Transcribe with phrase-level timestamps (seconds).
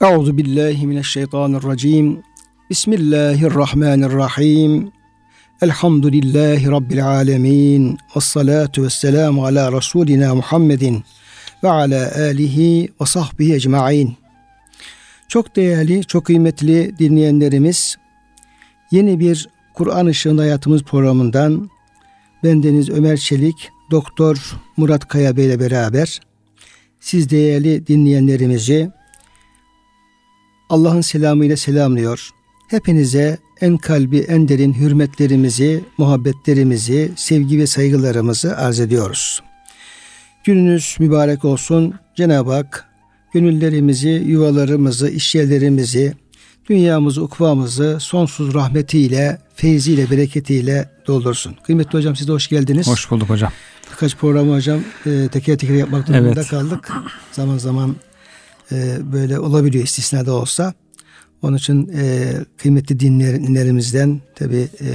[0.00, 2.22] Euzu billahi mineşşeytanirracim.
[2.70, 4.92] Bismillahirrahmanirrahim.
[5.62, 7.98] Elhamdülillahi rabbil alamin.
[8.16, 11.04] Ves salatu vesselamu ala rasulina Muhammedin
[11.62, 14.16] ve ala alihi ve sahbihi ecmaîn.
[15.28, 17.96] Çok değerli, çok kıymetli dinleyenlerimiz,
[18.90, 21.70] yeni bir Kur'an Işığında Hayatımız programından
[22.44, 26.20] bendeniz Ömer Çelik, Doktor Murat Kaya Bey ile beraber
[27.00, 28.97] siz değerli dinleyenlerimizi
[30.68, 32.30] Allah'ın selamıyla selamlıyor.
[32.68, 39.42] Hepinize en kalbi en derin hürmetlerimizi, muhabbetlerimizi, sevgi ve saygılarımızı arz ediyoruz.
[40.44, 41.94] Gününüz mübarek olsun.
[42.16, 42.86] Cenab-ı Hak
[43.32, 46.14] gönüllerimizi, yuvalarımızı, işyerlerimizi,
[46.70, 51.56] dünyamızı, ukvamızı sonsuz rahmetiyle, feyziyle, bereketiyle doldursun.
[51.66, 52.86] Kıymetli hocam siz de hoş geldiniz.
[52.88, 53.52] Hoş bulduk hocam.
[53.92, 56.48] Birkaç programı hocam e, teker teker yapmak durumunda Evet.
[56.48, 56.92] kaldık.
[57.32, 57.96] Zaman zaman
[58.72, 60.74] e, böyle olabiliyor istisna da olsa.
[61.42, 64.90] Onun için e, kıymetli dinlerimizden tabi e,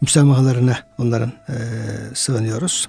[0.00, 1.56] müsamahalarına onların e,
[2.14, 2.88] sığınıyoruz.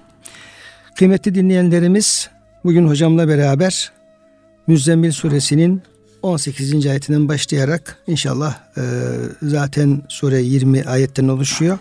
[0.95, 2.29] Kıymetli dinleyenlerimiz
[2.63, 3.91] bugün hocamla beraber
[4.67, 5.81] Müzzemmil suresinin
[6.21, 6.85] 18.
[6.85, 8.81] ayetinden başlayarak inşallah e,
[9.41, 11.79] zaten sure 20 ayetten oluşuyor.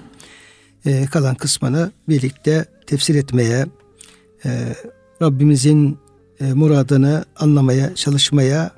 [0.87, 3.67] E, kalan kısmını birlikte tefsir etmeye,
[4.45, 4.75] e,
[5.23, 5.99] Rabbimizin
[6.43, 8.71] e, muradını anlamaya, çalışmaya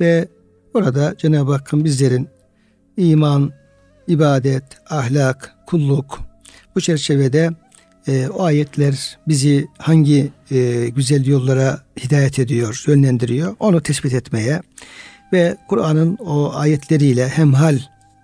[0.00, 0.28] ve
[0.74, 2.28] orada Cenab-ı Hakk'ın bizlerin
[2.96, 3.52] iman,
[4.08, 6.20] ibadet, ahlak, kulluk
[6.74, 7.50] bu çerçevede
[8.08, 14.62] e, o ayetler bizi hangi e, güzel yollara hidayet ediyor, yönlendiriyor onu tespit etmeye
[15.32, 17.78] ve Kur'an'ın o ayetleriyle hemhal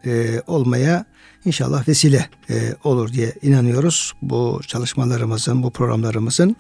[0.07, 1.05] e, olmaya
[1.45, 6.57] inşallah vesile e, olur diye inanıyoruz bu çalışmalarımızın, bu programlarımızın.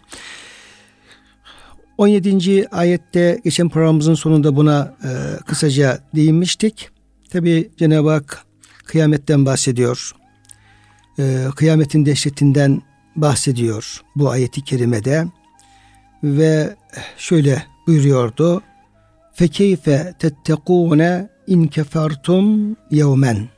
[2.00, 2.68] 17.
[2.72, 5.08] ayette geçen programımızın sonunda buna e,
[5.46, 6.88] kısaca değinmiştik.
[7.30, 8.44] Tabi Cenab-ı Hak
[8.84, 10.12] kıyametten bahsediyor.
[11.18, 12.82] E, kıyametin dehşetinden
[13.16, 15.26] bahsediyor bu ayeti kerimede.
[16.24, 16.76] Ve
[17.18, 18.62] şöyle buyuruyordu.
[19.34, 23.48] Fekeyfe tettekûne in kefertum yevmen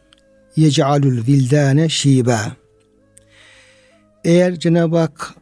[0.57, 2.57] yec'alul vildane şiba.
[4.25, 5.42] Eğer Cenab-ı Hak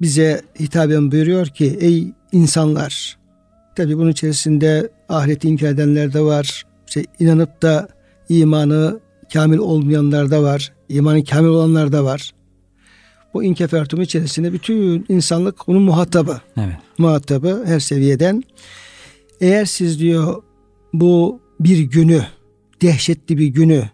[0.00, 3.20] bize hitaben buyuruyor ki ey insanlar
[3.76, 6.64] tabi bunun içerisinde ahireti inkar edenler de var.
[6.88, 7.88] İşte inanıp da
[8.28, 9.00] imanı
[9.32, 10.72] kamil olmayanlar da var.
[10.88, 12.32] imanı kamil olanlar da var.
[13.34, 16.40] Bu inkefertum içerisinde bütün insanlık onun muhatabı.
[16.56, 16.76] Evet.
[16.98, 18.42] Muhatabı her seviyeden.
[19.40, 20.42] Eğer siz diyor
[20.92, 22.22] bu bir günü
[22.82, 23.90] dehşetli bir günü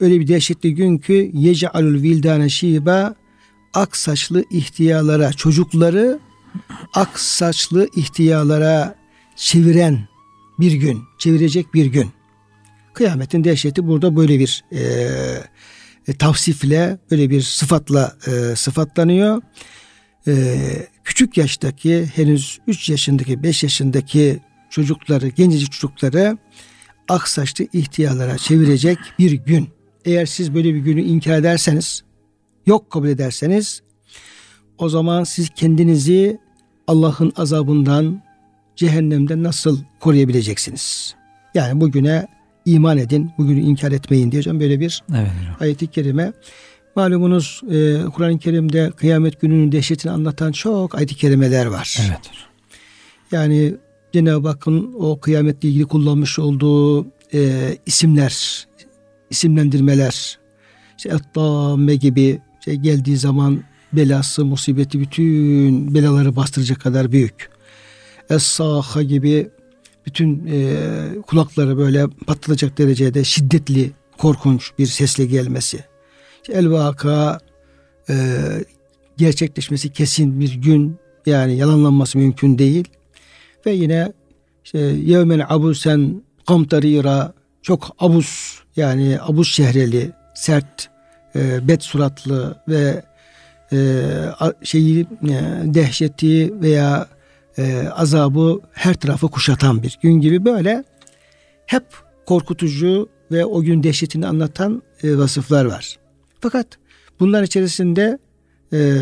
[0.00, 3.14] öyle bir dehşetli gün ki yec'alul vildane şiba
[3.74, 6.18] ak saçlı ihtiyarlara çocukları
[6.94, 8.94] ak saçlı ihtiyarlara
[9.36, 10.08] çeviren
[10.60, 12.10] bir gün, çevirecek bir gün.
[12.94, 14.80] Kıyametin dehşeti burada böyle bir e,
[16.08, 19.42] e, tavsifle, böyle bir sıfatla e, sıfatlanıyor.
[20.28, 20.56] E,
[21.04, 26.38] küçük yaştaki henüz 3 yaşındaki, 5 yaşındaki çocukları, gencecik çocukları
[27.08, 29.68] ak saçlı ihtiyarlara çevirecek bir gün.
[30.04, 32.02] Eğer siz böyle bir günü inkar ederseniz,
[32.70, 33.82] yok kabul ederseniz
[34.78, 36.38] o zaman siz kendinizi
[36.86, 38.22] Allah'ın azabından,
[38.76, 41.14] cehennemden nasıl koruyabileceksiniz?
[41.54, 42.26] Yani bugüne
[42.66, 45.30] iman edin, bugünü inkar etmeyin diyeceğim böyle bir Evet
[45.60, 46.32] ayeti kerime.
[46.96, 51.98] Malumunuz e, Kur'an-ı Kerim'de kıyamet gününün dehşetini anlatan çok ayet-i kerimeler var.
[52.08, 52.30] Evet.
[53.32, 53.74] Yani
[54.12, 58.66] Cenab-ı Hakk'ın o kıyametle ilgili kullanmış olduğu e, isimler,
[59.30, 60.38] isimlendirmeler,
[60.98, 63.62] işte Ettamme gibi şey geldiği zaman
[63.92, 67.50] belası, musibeti bütün belaları bastıracak kadar büyük.
[68.30, 69.48] Es-Saha gibi
[70.06, 70.76] bütün e,
[71.26, 75.84] kulakları böyle patlatacak derecede şiddetli, korkunç bir sesle gelmesi.
[76.42, 77.38] İşte El-Vaka
[78.08, 78.14] e,
[79.16, 80.96] gerçekleşmesi kesin bir gün
[81.26, 82.88] yani yalanlanması mümkün değil.
[83.66, 84.12] Ve yine
[84.64, 87.32] işte yevmen abusen kamtarira
[87.62, 90.90] çok abus yani abus şehreli sert
[91.36, 93.02] e, bet suratlı ve
[93.72, 93.78] e,
[94.62, 95.06] şeyi e,
[95.64, 97.08] dehşeti veya
[97.58, 100.84] e, azabı her tarafı kuşatan bir gün gibi böyle
[101.66, 101.84] hep
[102.26, 105.96] korkutucu ve o gün dehşetini anlatan e, vasıflar var.
[106.40, 106.66] Fakat
[107.20, 108.18] bunlar içerisinde
[108.72, 108.98] e,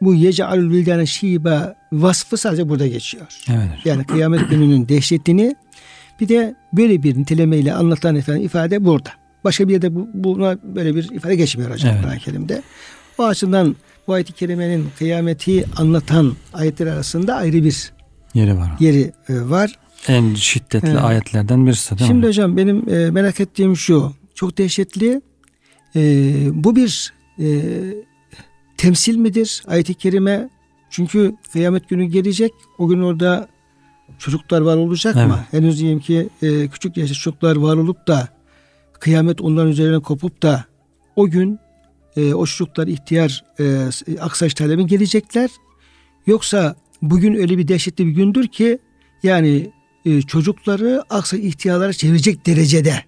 [0.00, 3.26] bu yec'alul vildane şiba vasfı sadece burada geçiyor.
[3.50, 3.70] Evet.
[3.84, 5.56] Yani kıyamet gününün dehşetini
[6.20, 9.10] bir de böyle bir nitelemeyle anlatan efendim ifade burada.
[9.46, 12.02] Başka bir yerde bu, buna böyle bir ifade geçmiyor hocam Evet.
[12.02, 12.62] Kur'an-ı Kerim'de.
[13.18, 13.76] O açıdan
[14.06, 17.92] bu ayet-i kerimenin kıyameti anlatan ayetler arasında ayrı bir
[18.34, 18.70] Yeri var.
[18.80, 19.78] yeri e, var.
[20.08, 21.02] En şiddetli evet.
[21.02, 22.26] ayetlerden birisi değil Şimdi mi?
[22.26, 24.12] hocam benim e, merak ettiğim şu.
[24.34, 25.20] Çok dehşetli.
[25.96, 26.00] E,
[26.52, 27.46] bu bir e,
[28.76, 30.48] temsil midir ayet-i kerime?
[30.90, 32.52] Çünkü kıyamet günü gelecek.
[32.78, 33.48] O gün orada
[34.18, 35.28] çocuklar var olacak evet.
[35.28, 35.38] mı?
[35.50, 38.35] Henüz diyeyim ki e, küçük yaşta çocuklar var olup da
[39.00, 40.64] kıyamet onların üzerine kopup da
[41.16, 41.58] o gün
[42.16, 45.50] e, o çocuklar ihtiyar e, aksaç talebe gelecekler.
[46.26, 48.78] Yoksa bugün öyle bir dehşetli bir gündür ki
[49.22, 49.70] yani
[50.04, 53.04] e, çocukları aksaç ihtiyarlara çevirecek derecede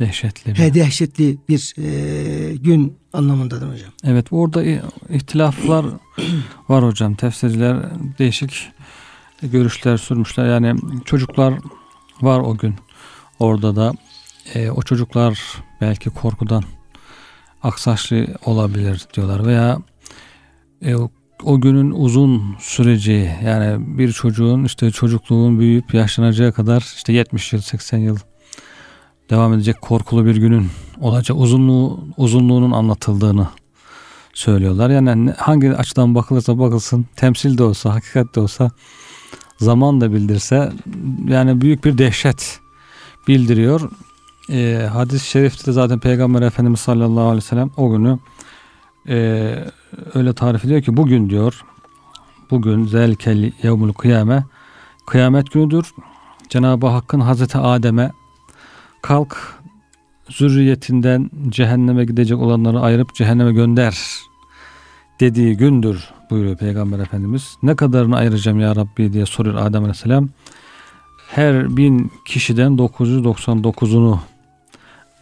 [0.00, 3.90] dehşetli bir, he, dehşetli bir e, gün anlamındadır hocam.
[4.04, 4.62] Evet orada
[5.10, 5.86] ihtilaflar
[6.68, 7.14] var hocam.
[7.14, 7.76] Tefsirciler
[8.18, 8.70] değişik
[9.42, 10.46] görüşler sürmüşler.
[10.46, 11.54] Yani çocuklar
[12.22, 12.74] var o gün
[13.38, 13.92] orada da
[14.54, 16.64] e, o çocuklar belki korkudan
[17.62, 19.78] aksaçlı olabilir diyorlar veya
[20.82, 20.94] e,
[21.44, 27.60] o, günün uzun süreci yani bir çocuğun işte çocukluğun büyüyüp yaşlanacağı kadar işte 70 yıl
[27.60, 28.18] 80 yıl
[29.30, 30.70] devam edecek korkulu bir günün
[31.00, 33.48] olacak uzunluğu uzunluğunun anlatıldığını
[34.34, 34.90] söylüyorlar.
[34.90, 38.70] Yani hangi açıdan bakılırsa bakılsın temsil de olsa hakikat de olsa
[39.58, 40.72] zaman da bildirse
[41.28, 42.60] yani büyük bir dehşet
[43.28, 43.90] bildiriyor.
[44.50, 48.18] E, hadis-i şerifte de zaten Peygamber Efendimiz sallallahu aleyhi ve sellem o günü
[49.08, 49.16] e,
[50.14, 51.64] öyle tarif ediyor ki bugün diyor
[52.50, 54.44] bugün zelkel yevmul kıyame
[55.06, 55.94] kıyamet günüdür.
[56.48, 58.12] Cenab-ı Hakk'ın Hazreti Adem'e
[59.02, 59.36] kalk
[60.28, 63.98] zürriyetinden cehenneme gidecek olanları ayırıp cehenneme gönder
[65.20, 67.56] dediği gündür buyuruyor Peygamber Efendimiz.
[67.62, 70.28] Ne kadarını ayıracağım ya Rabbi diye soruyor Adem Aleyhisselam.
[71.28, 74.18] Her bin kişiden 999'unu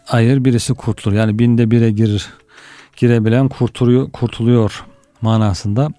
[0.07, 1.15] ayır birisi kurtulur.
[1.15, 2.29] Yani binde bire girir
[2.97, 4.85] girebilen kurtuluyor, kurtuluyor
[5.21, 5.89] manasında.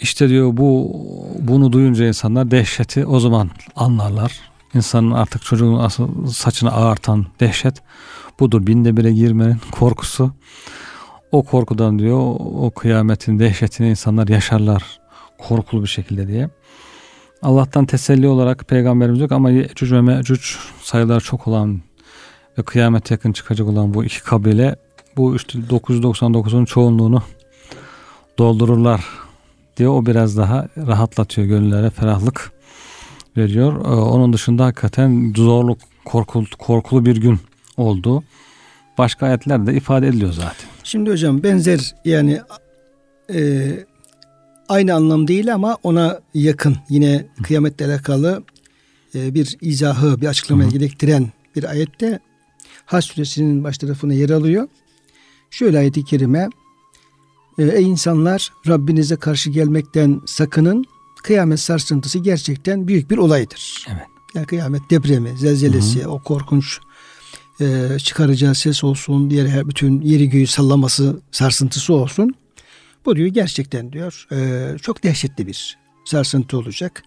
[0.00, 0.96] İşte diyor bu
[1.40, 4.40] bunu duyunca insanlar dehşeti o zaman anlarlar.
[4.74, 7.82] İnsanın artık çocuğun asıl saçını ağartan dehşet
[8.40, 8.66] budur.
[8.66, 10.32] Binde bire girmenin korkusu.
[11.32, 15.00] O korkudan diyor o kıyametin dehşetini insanlar yaşarlar
[15.38, 16.50] korkulu bir şekilde diye.
[17.42, 20.42] Allah'tan teselli olarak peygamberimiz yok ama Yecüc ve Mecüc
[20.82, 21.80] sayılar çok olan
[22.58, 24.76] ve kıyamet yakın çıkacak olan bu iki kabile
[25.16, 27.22] bu işte 999'un çoğunluğunu
[28.38, 29.04] doldururlar
[29.76, 32.52] diye o biraz daha rahatlatıyor gönüllere ferahlık
[33.36, 33.84] veriyor.
[33.84, 37.38] Ee, onun dışında hakikaten zorlu korkulu, korkulu bir gün
[37.76, 38.22] oldu.
[38.98, 40.68] Başka ayetler de ifade ediliyor zaten.
[40.84, 42.40] Şimdi hocam benzer yani
[43.34, 43.70] e,
[44.68, 48.42] aynı anlam değil ama ona yakın yine kıyametle alakalı
[49.14, 51.26] e, bir izahı bir açıklamaya gerektiren
[51.56, 52.20] bir ayette
[52.88, 54.68] Hac suresinin baş tarafına yer alıyor.
[55.50, 56.48] Şöyle ayet-i kerime
[57.58, 60.84] e, Ey insanlar Rabbinize karşı gelmekten sakının.
[61.22, 63.86] Kıyamet sarsıntısı gerçekten büyük bir olaydır.
[63.88, 64.06] Evet.
[64.34, 66.10] Yani kıyamet depremi, zelzelesi, Hı-hı.
[66.10, 66.78] o korkunç
[67.60, 72.34] e, çıkaracağı ses olsun, diğer her bütün yeri göğü sallaması, sarsıntısı olsun.
[73.04, 77.02] Bu diyor gerçekten diyor e, çok dehşetli bir sarsıntı olacak.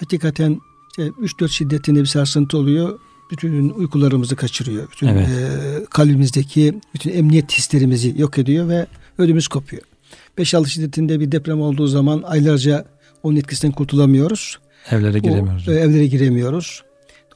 [0.00, 2.98] Hakikaten işte 3-4 şiddetinde bir sarsıntı oluyor
[3.30, 4.90] bütün uykularımızı kaçırıyor.
[4.92, 5.28] Bütün evet.
[5.28, 8.86] e, kalbimizdeki bütün emniyet hislerimizi yok ediyor ve
[9.18, 9.82] ödümüz kopuyor.
[10.38, 12.84] 5-6 şiddetinde bir deprem olduğu zaman aylarca
[13.22, 14.58] onun etkisinden kurtulamıyoruz.
[14.90, 15.68] Evlere giremiyoruz.
[15.68, 16.82] O, e, evlere giremiyoruz.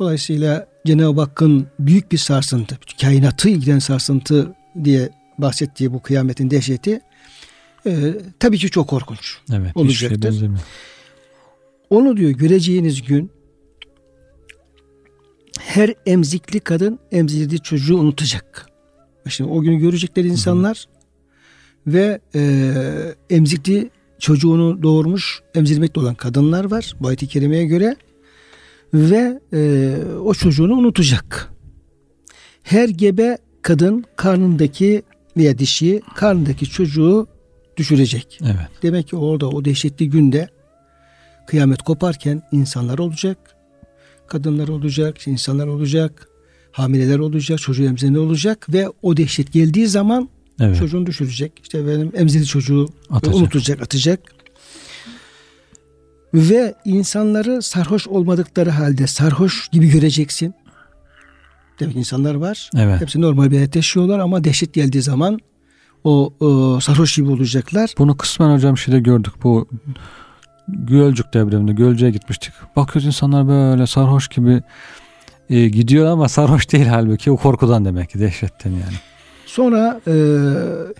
[0.00, 4.52] Dolayısıyla Cenab-ı Hakk'ın büyük bir sarsıntı, kainatı ilgilen sarsıntı
[4.84, 5.08] diye
[5.38, 7.00] bahsettiği bu kıyametin dehşeti
[7.86, 10.32] e, tabii ki çok korkunç evet, olacaktır.
[10.32, 10.48] Şey
[11.90, 13.30] Onu diyor göreceğiniz gün
[15.68, 18.66] her emzikli kadın emzirdiği çocuğu unutacak.
[19.28, 20.86] Şimdi o günü görecekler insanlar
[21.84, 21.94] hı hı.
[21.94, 22.72] ve e,
[23.30, 27.96] emzikli çocuğunu doğurmuş emzirmekte olan kadınlar var bu ayet-i kerimeye göre
[28.94, 29.94] ve e,
[30.24, 31.52] o çocuğunu unutacak.
[32.62, 35.02] Her gebe kadın karnındaki
[35.36, 37.26] veya dişi karnındaki çocuğu
[37.76, 38.38] düşürecek.
[38.42, 38.82] Evet.
[38.82, 40.48] Demek ki orada o dehşetli günde
[41.46, 43.57] kıyamet koparken insanlar olacak
[44.28, 46.28] kadınlar olacak, insanlar olacak,
[46.72, 50.28] hamileler olacak, çocuğu emzirme olacak ve o dehşet geldiği zaman
[50.60, 50.78] evet.
[50.78, 51.52] çocuğunu düşürecek.
[51.62, 53.36] İşte benim emzirli çocuğu atacak.
[53.36, 54.20] unutacak, atacak.
[56.34, 60.54] Ve insanları sarhoş olmadıkları halde sarhoş gibi göreceksin.
[61.80, 62.70] Demek insanlar var.
[62.76, 63.00] Evet.
[63.00, 65.38] Hepsi normal bir hayat yaşıyorlar ama dehşet geldiği zaman
[66.04, 67.94] o, o sarhoş gibi olacaklar.
[67.98, 69.32] Bunu kısmen hocam şeyde gördük.
[69.42, 69.68] Bu
[70.68, 72.52] Gölcük depreminde Gölcük'e gitmiştik.
[72.76, 74.62] Bakıyoruz insanlar böyle sarhoş gibi
[75.50, 78.96] e, gidiyor ama sarhoş değil halbuki o korkudan demek ki dehşetten yani.
[79.46, 80.14] Sonra e,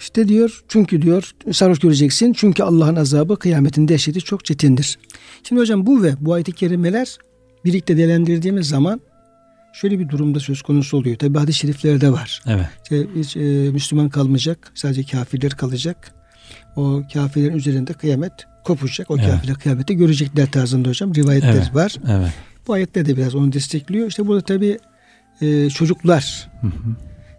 [0.01, 4.99] işte diyor çünkü diyor sarhoş göreceksin çünkü Allah'ın azabı kıyametin dehşeti çok çetindir.
[5.43, 7.17] Şimdi hocam bu ve bu ayet-i kerimeler
[7.65, 9.01] birlikte değerlendirdiğimiz zaman
[9.73, 11.17] şöyle bir durumda söz konusu oluyor.
[11.17, 12.43] Tabi hadis-i şeriflerde var.
[12.47, 12.67] Evet.
[12.83, 13.41] İşte hiç, e,
[13.73, 14.73] Müslüman kalmayacak.
[14.75, 16.15] Sadece kafirler kalacak.
[16.79, 18.33] O kafirlerin üzerinde kıyamet
[18.65, 19.11] kopacak.
[19.11, 19.31] O Evet.
[19.31, 21.15] kafirler kıyameti görecekler tarzında hocam.
[21.15, 21.75] Rivayetler Evet.
[21.75, 21.95] var.
[22.09, 22.33] Evet.
[22.67, 24.07] Bu ayetler de biraz onu destekliyor.
[24.07, 24.79] İşte burada tabi
[25.41, 26.73] e, çocuklar Hı hı.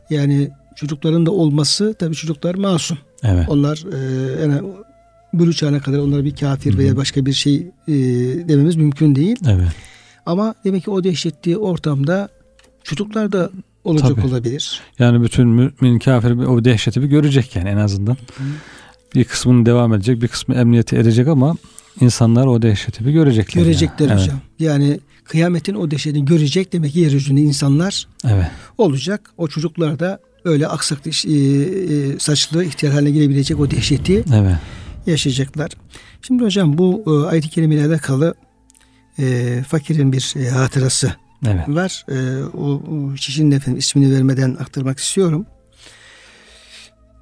[0.10, 2.98] yani çocukların da olması tabi çocuklar masum.
[3.24, 3.50] Evet.
[3.50, 4.62] Onlar e, yani
[5.34, 6.80] bülü çağına kadar onlara bir kafir Hı hı.
[6.80, 7.56] veya başka bir şey
[7.88, 7.94] e,
[8.48, 9.38] dememiz mümkün değil.
[9.48, 9.70] Evet.
[10.26, 12.30] Ama demek ki o dehşetli ortamda
[12.84, 13.52] çocuklar da
[13.84, 14.28] olacak Tabii.
[14.28, 14.82] olabilir.
[15.00, 18.18] Yani bütün mümin kafir o dehşeti bir görecek yani en azından.
[19.16, 21.56] Bir kısmının devam edecek, bir kısmı emniyete erecek ama
[22.02, 23.62] insanlar o dehşeti bir görecekler.
[23.64, 24.22] Görecekler yani.
[24.22, 24.40] hocam.
[24.60, 28.34] Yani kıyametin o dehşetini görecek demek ki yeryüzünde insanlar Evet.
[28.36, 28.48] evet.
[28.78, 29.30] olacak.
[29.38, 34.56] O çocuklar da öyle aksak e, e, saçlı ihtiyar haline gelebilecek o dehşeti Evet.
[35.06, 35.72] yaşayacaklar.
[36.22, 38.34] Şimdi hocam bu e, ayet-i kerimeyle alakalı
[39.20, 41.14] e, fakirin bir e, hatırası
[41.48, 41.70] Evet.
[41.70, 42.06] var.
[42.10, 45.46] E, o, o kişinin efendim ismini vermeden aktarmak istiyorum.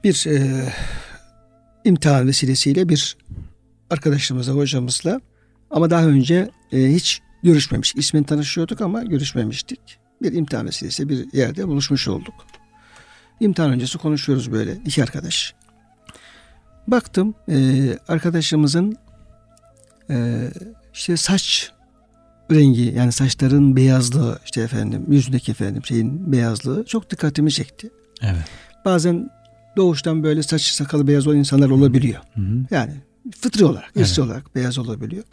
[0.03, 0.63] Bir e,
[1.87, 3.17] imtihan vesilesiyle bir
[3.89, 5.21] arkadaşımızla, hocamızla
[5.71, 7.95] ama daha önce e, hiç görüşmemiş.
[7.95, 9.79] İsmini tanışıyorduk ama görüşmemiştik.
[10.21, 12.33] Bir imtihan vesilesiyle bir yerde buluşmuş olduk.
[13.39, 15.53] İmtihan öncesi konuşuyoruz böyle iki arkadaş.
[16.87, 17.57] Baktım e,
[18.07, 18.97] arkadaşımızın
[20.09, 20.47] e,
[20.93, 21.71] işte saç
[22.51, 27.89] rengi yani saçların beyazlığı işte efendim yüzündeki efendim şeyin beyazlığı çok dikkatimi çekti.
[28.21, 28.45] Evet.
[28.85, 29.29] Bazen
[29.77, 32.21] doğuştan böyle saç sakalı beyaz olan insanlar olabiliyor.
[32.33, 32.65] Hı hı.
[32.71, 32.93] Yani
[33.41, 35.23] fıtri olarak, irsi olarak beyaz olabiliyor.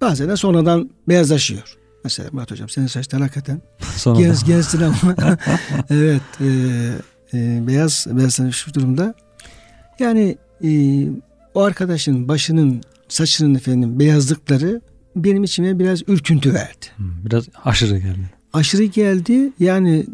[0.00, 1.76] Bazen de sonradan beyazlaşıyor.
[2.04, 3.62] Mesela Murat Hocam senin saçlar hakikaten
[4.16, 5.16] genç gençsin ama
[5.90, 6.46] evet e,
[7.34, 9.14] e, beyaz beyazlamış bir durumda.
[9.98, 10.70] Yani e,
[11.54, 14.80] o arkadaşın başının saçının efendim beyazlıkları
[15.16, 16.86] benim içime biraz ürküntü verdi.
[16.98, 18.30] Biraz aşırı geldi.
[18.52, 20.06] Aşırı geldi yani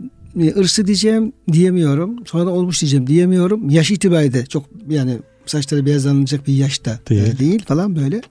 [0.47, 2.27] ırsı diyeceğim diyemiyorum.
[2.27, 3.71] Sonradan olmuş diyeceğim diyemiyorum.
[3.71, 7.25] Yaş itibariyle çok yani saçları beyazlanacak bir yaşta Değil.
[7.25, 7.39] değil.
[7.39, 8.23] değil falan böyle.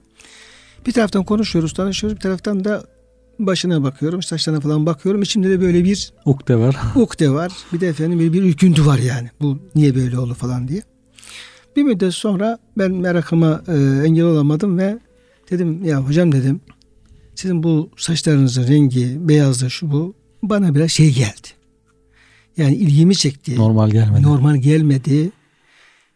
[0.86, 2.16] Bir taraftan konuşuyoruz, tanışıyoruz.
[2.16, 2.84] Bir taraftan da
[3.38, 5.22] başına bakıyorum, saçlarına falan bakıyorum.
[5.22, 6.76] İçimde de böyle bir Ukde var.
[6.96, 7.52] ukde var.
[7.72, 9.30] Bir de efendim bir, bir ürküntü var yani.
[9.40, 10.82] Bu niye böyle oldu falan diye.
[11.76, 13.72] Bir müddet sonra ben merakıma e,
[14.06, 14.98] engel olamadım ve
[15.50, 16.60] dedim ya hocam dedim
[17.34, 21.48] sizin bu saçlarınızın rengi, beyazlığı şu bu bana biraz şey geldi.
[22.58, 23.56] Yani ilgimi çekti.
[23.56, 24.22] Normal gelmedi.
[24.22, 25.30] Normal gelmedi.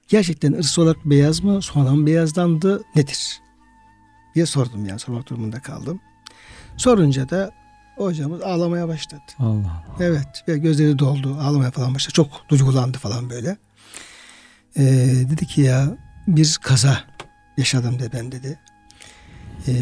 [0.08, 1.62] Gerçekten ırs olarak beyaz mı?
[1.62, 2.82] Sonradan beyazlandı.
[2.96, 3.42] Nedir?
[4.34, 6.00] diye sordum yani sormak durumunda kaldım.
[6.76, 7.50] Sorunca da
[7.96, 9.22] hocamız ağlamaya başladı.
[9.38, 9.96] Allah Allah.
[10.00, 12.12] Evet ve gözleri doldu ağlamaya falan başladı.
[12.12, 13.56] Çok duygulandı falan böyle.
[14.76, 14.82] Ee,
[15.30, 15.96] dedi ki ya
[16.26, 16.98] bir kaza
[17.56, 18.58] yaşadım de ben dedi.
[19.68, 19.72] Ee,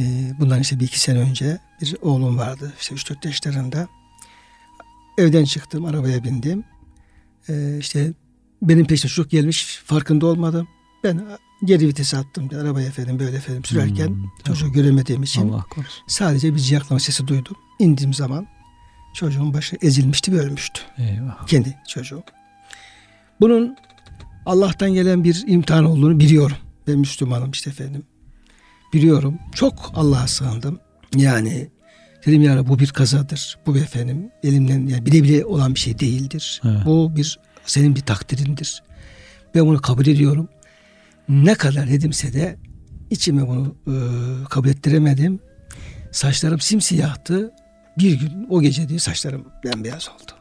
[0.40, 3.88] bundan işte bir iki sene önce bir oğlum vardı işte 3-4 yaşlarında.
[5.20, 6.64] Evden çıktım arabaya bindim.
[7.48, 8.12] Ee, işte
[8.62, 10.68] benim peşime çocuk gelmiş farkında olmadım.
[11.04, 11.22] Ben
[11.64, 16.04] geri vitese attım arabaya efendim böyle efendim sürerken Hmm, çocuğu göremediğim için Allah korusun.
[16.06, 17.56] sadece bir ciyaklama sesi duydum.
[17.78, 18.46] İndiğim zaman
[19.14, 20.80] çocuğun başı ezilmişti ve ölmüştü.
[20.98, 21.46] Eyvah.
[21.46, 22.22] Kendi çocuğum.
[23.40, 23.76] Bunun
[24.46, 26.56] Allah'tan gelen bir imtihan olduğunu biliyorum.
[26.86, 28.02] Ben Müslümanım işte efendim.
[28.92, 29.38] Biliyorum.
[29.54, 30.80] Çok Allah'a sığındım.
[31.16, 31.68] Yani
[32.26, 33.58] dedim ya bu bir kazadır.
[33.66, 36.60] Bu bir efendim elimden yani bile bile olan bir şey değildir.
[36.64, 36.80] Evet.
[36.86, 38.82] Bu bir senin bir takdirindir.
[39.54, 40.48] Ben bunu kabul ediyorum.
[41.28, 42.56] Ne kadar dedimse de
[43.10, 43.94] içime bunu e,
[44.48, 45.40] kabul ettiremedim.
[46.12, 47.52] Saçlarım simsiyahtı.
[47.98, 50.32] Bir gün o gece diye saçlarım bembeyaz oldu.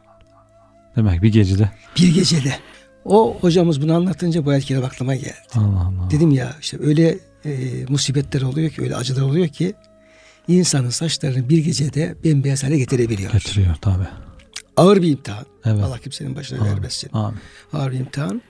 [0.96, 1.72] Demek bir gecede.
[1.98, 2.54] Bir gecede.
[3.06, 5.36] O hocamız bunu anlatınca bu erkeğe aklıma geldi.
[5.56, 6.12] Allah Allah.
[6.12, 9.74] Dedim ya işte öyle e, musibetler oluyor ki öyle acılar oluyor ki
[10.50, 13.32] insanın saçlarını bir gecede bembeyaz hale getirebiliyor.
[13.32, 14.04] Getiriyor tabi.
[14.78, 15.46] Ağır bir imtihan.
[15.66, 15.84] Evet.
[15.84, 16.72] Allah kimsenin başına Amin.
[16.72, 17.10] vermesin.
[17.14, 17.40] Amin.
[17.74, 18.42] Ağır bir imtihan.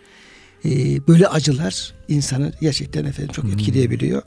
[0.65, 0.70] E,
[1.08, 4.22] böyle acılar insanı gerçekten efendim çok etkileyebiliyor.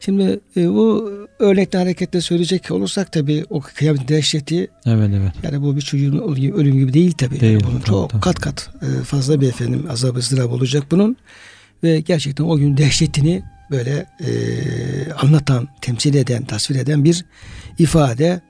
[0.00, 5.32] Şimdi e, bu örnekle hareketle söyleyecek olursak tabii o kıyamet dehşeti Evet evet.
[5.42, 7.40] yani bu bir çocuğun ölüm gibi değil tabii.
[7.40, 8.20] Değil, bunun tabii, çok tabii.
[8.20, 11.16] kat kat e, fazla bir efendim azab ızdırap olacak bunun.
[11.82, 14.32] Ve gerçekten o gün dehşetini böyle e,
[15.12, 17.24] anlatan, temsil eden, tasvir eden bir
[17.78, 18.40] ifade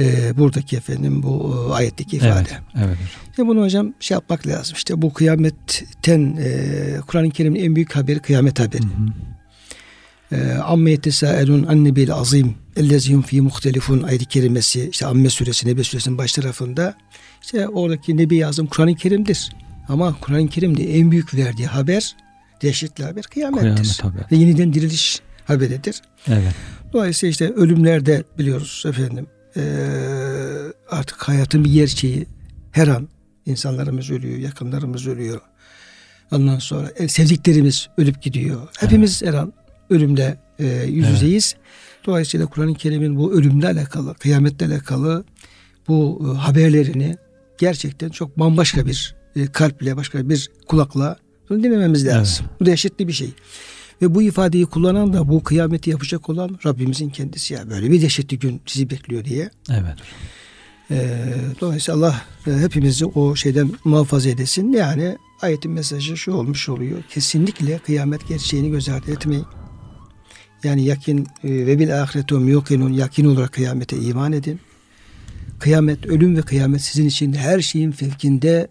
[0.00, 2.30] e, buradaki efendim bu e, ayetteki ifade.
[2.30, 2.60] Evet.
[2.78, 2.98] Evet
[3.30, 3.48] hocam.
[3.48, 4.74] Bunu hocam şey yapmak lazım.
[4.76, 8.82] İşte bu kıyametten e, Kur'an-ı Kerim'in en büyük haberi kıyamet haberi.
[8.82, 10.36] Hı hı.
[10.36, 16.18] E, Amme yetesâelûn annebil azim ellezîhum fî muhtelifun ayet-i kerimesi işte Amme suresi Nebe suresinin
[16.18, 16.94] baş tarafında
[17.42, 19.50] işte oradaki Nebi Azim Kur'an-ı Kerim'dir.
[19.88, 22.16] Ama Kur'an-ı Kerim'de en büyük verdiği haber
[22.62, 23.62] dehşetli haber kıyamettir.
[23.62, 24.24] Kıyamet haberi.
[24.32, 26.02] Ve yeniden diriliş haberidir.
[26.28, 26.54] Evet.
[26.92, 29.26] Dolayısıyla işte ölümlerde biliyoruz efendim
[29.56, 29.62] e,
[30.90, 32.26] artık hayatın bir gerçeği.
[32.72, 33.08] Her an
[33.46, 35.40] insanlarımız ölüyor, yakınlarımız ölüyor.
[36.32, 38.68] Ondan sonra e, sevdiklerimiz ölüp gidiyor.
[38.80, 39.52] Hepimiz her an
[39.90, 41.14] ölümle e, yüz Evet.
[41.14, 41.54] yüzeyiz.
[42.06, 45.24] Dolayısıyla Kur'an-ı Kerim'in bu ölümle alakalı, kıyametle alakalı
[45.88, 47.16] bu e, haberlerini
[47.58, 51.16] gerçekten çok bambaşka bir e, kalple, başka bir kulakla
[51.50, 52.46] bunu dinlememiz lazım.
[52.60, 53.30] Bu dehşetli bir şey.
[54.02, 58.38] Ve bu ifadeyi kullanan da bu kıyameti yapacak olan Rabbimizin kendisi ya böyle bir dehşetli
[58.38, 59.50] gün sizi bekliyor diye.
[59.70, 59.96] Evet.
[60.90, 64.72] Ee, dolayısıyla Allah e, hepimizi o şeyden muhafaza edesin.
[64.72, 67.02] Yani ayetin mesajı şu olmuş oluyor.
[67.10, 69.46] Kesinlikle kıyamet gerçeğini göz ardı etmeyin.
[70.64, 74.60] Yani yakin e, ve bil ahiretum yuqinun yakin olarak kıyamete iman edin.
[75.58, 78.68] Kıyamet, ölüm ve kıyamet sizin için her şeyin fevkinde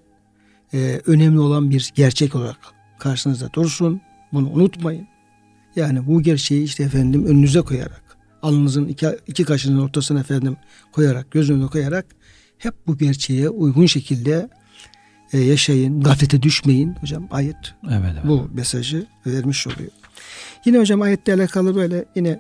[0.74, 2.58] e, önemli olan bir gerçek olarak
[3.00, 4.02] karşınızda dursun.
[4.34, 5.08] Bunu unutmayın.
[5.76, 10.58] Yani bu gerçeği işte efendim önünüze koyarak, alnınızın iki, iki kaşının ortasına efendim
[10.92, 12.06] koyarak, göz önüne koyarak
[12.58, 14.50] hep bu gerçeğe uygun şekilde
[15.34, 16.94] e, yaşayın, gaflete düşmeyin.
[16.94, 18.02] Hocam ayet Evet.
[18.04, 18.24] evet.
[18.24, 19.92] bu mesajı vermiş oluyor.
[20.66, 22.40] Yine hocam ayetle alakalı böyle yine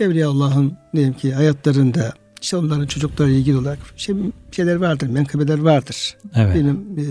[0.00, 2.12] Evliya Allah'ın diyelim ki hayatlarında
[2.42, 4.14] işte onların çocuklarla ilgili olarak şey,
[4.52, 6.16] şeyler vardır, menkıbeler vardır.
[6.34, 6.54] Evet.
[6.56, 7.04] Benim e,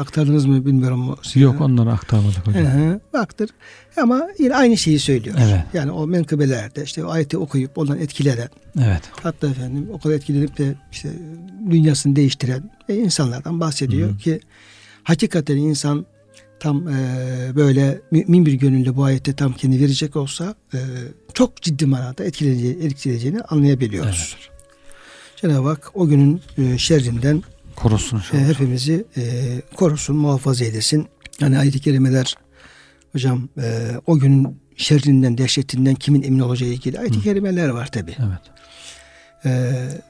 [0.00, 1.16] aktardınız mı bilmiyorum.
[1.34, 2.64] Yok onları aktarmadık hocam.
[2.64, 3.50] hı, baktır.
[3.96, 5.36] Ama yine aynı şeyi söylüyor.
[5.40, 5.64] Evet.
[5.72, 8.48] Yani o menkıbelerde işte o ayeti okuyup ondan etkilenen
[8.84, 9.02] Evet.
[9.22, 11.08] hatta efendim o kadar etkilenip de işte
[11.70, 14.18] dünyasını değiştiren e, insanlardan bahsediyor Hı hı.
[14.18, 14.40] ki
[15.02, 16.06] hakikaten insan
[16.60, 16.94] tam e,
[17.56, 20.78] böyle mümin bir gönülle bu ayette tam kendi verecek olsa e,
[21.34, 24.36] çok ciddi manada etkileyeceğini, etkileyeceğini anlayabiliyoruz.
[25.36, 27.42] Cenab-ı Hak o günün e, şerrinden
[27.82, 28.48] Korusun e, inşallah.
[28.48, 29.22] hepimizi e,
[29.76, 31.06] korusun, muhafaza eylesin.
[31.40, 32.34] Yani ayet-i kerimeler
[33.12, 38.14] hocam e, o günün şerrinden, dehşetinden kimin emin olacağı ilgili ayet-i kerimeler var tabi.
[38.18, 38.40] Evet.
[39.44, 39.50] E,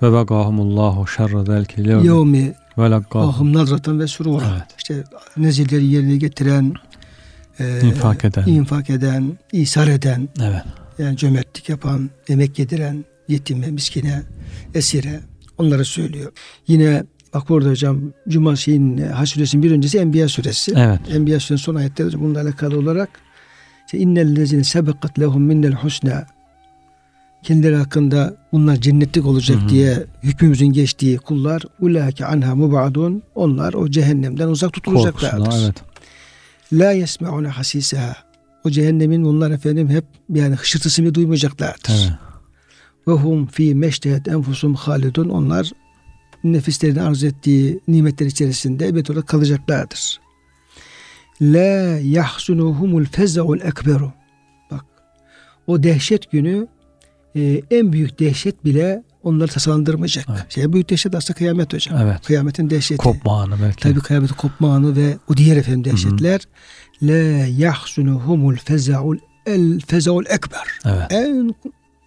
[0.03, 3.29] Ve vegahumullahu şerre zelki levmi ve laggahum.
[3.29, 4.45] ahum nazratan ve surura.
[4.53, 4.63] Evet.
[4.79, 5.05] İşte
[5.37, 6.75] nezilleri yerine getiren,
[7.61, 8.47] e, İnfak eden.
[8.47, 10.63] infak eden, isar eden, Evet.
[10.99, 14.23] yani cömertlik yapan, emek yediren, yetime, miskine,
[14.75, 15.21] esire
[15.59, 16.33] onları söylüyor.
[16.69, 17.05] Yine
[17.35, 20.73] bak burada hocam Cuma şeyin e, Haç suresinin bir öncesi Enbiya suresi.
[20.77, 21.01] Evet.
[21.15, 23.09] Enbiya suresinin son ayetleri bununla alakalı olarak
[23.87, 26.27] işte innellezine sebekat lehum minnel husna
[27.43, 29.69] kendileri hakkında bunlar cennetlik olacak Hı hı.
[29.69, 35.65] diye hükmümüzün geçtiği kullar ulâke anha mubadun onlar o cehennemden uzak tutulacaklardır.
[35.65, 35.77] Evet.
[36.73, 38.17] La yesme'une hasiseha
[38.65, 41.91] o cehennemin bunlar efendim hep yani hışırtısını duymayacaklardır.
[41.91, 42.13] Evet.
[43.09, 45.71] Ve hum fi meştehet enfusum halidun onlar
[46.45, 50.21] nefislerini arzu ettiği nimetler içerisinde ebed olarak kalacaklardır.
[51.43, 54.13] La yahsunuhumul fezaul ekberu.
[54.71, 54.85] Bak
[55.67, 56.67] o dehşet günü
[57.37, 60.27] e, en büyük dehşet bile onları tasalandırmayacak.
[60.31, 60.47] Evet.
[60.49, 61.99] Şey, büyük dehşet aslında kıyamet hocam.
[62.03, 62.27] Evet.
[62.27, 62.99] Kıyametin dehşeti.
[62.99, 63.83] Kopma anı belki.
[63.83, 66.41] Tabi kıyametin kopma anı ve o diğer efendim dehşetler.
[67.03, 70.69] La yahsunuhumul fezaul el fezaul ekber.
[70.85, 71.13] Evet.
[71.13, 71.55] En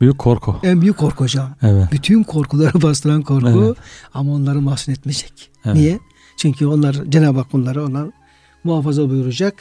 [0.03, 0.55] Büyük korku.
[0.63, 1.55] en büyük korku hocam.
[1.61, 1.91] Evet.
[1.91, 3.77] Bütün korkuları bastıran korku Evet.
[4.13, 5.51] ama onları mahzun etmeyecek.
[5.65, 5.75] Evet.
[5.75, 5.99] Niye?
[6.37, 8.07] Çünkü onlar Cenab-ı Hak onları onlar
[8.63, 9.53] muhafaza buyuracak.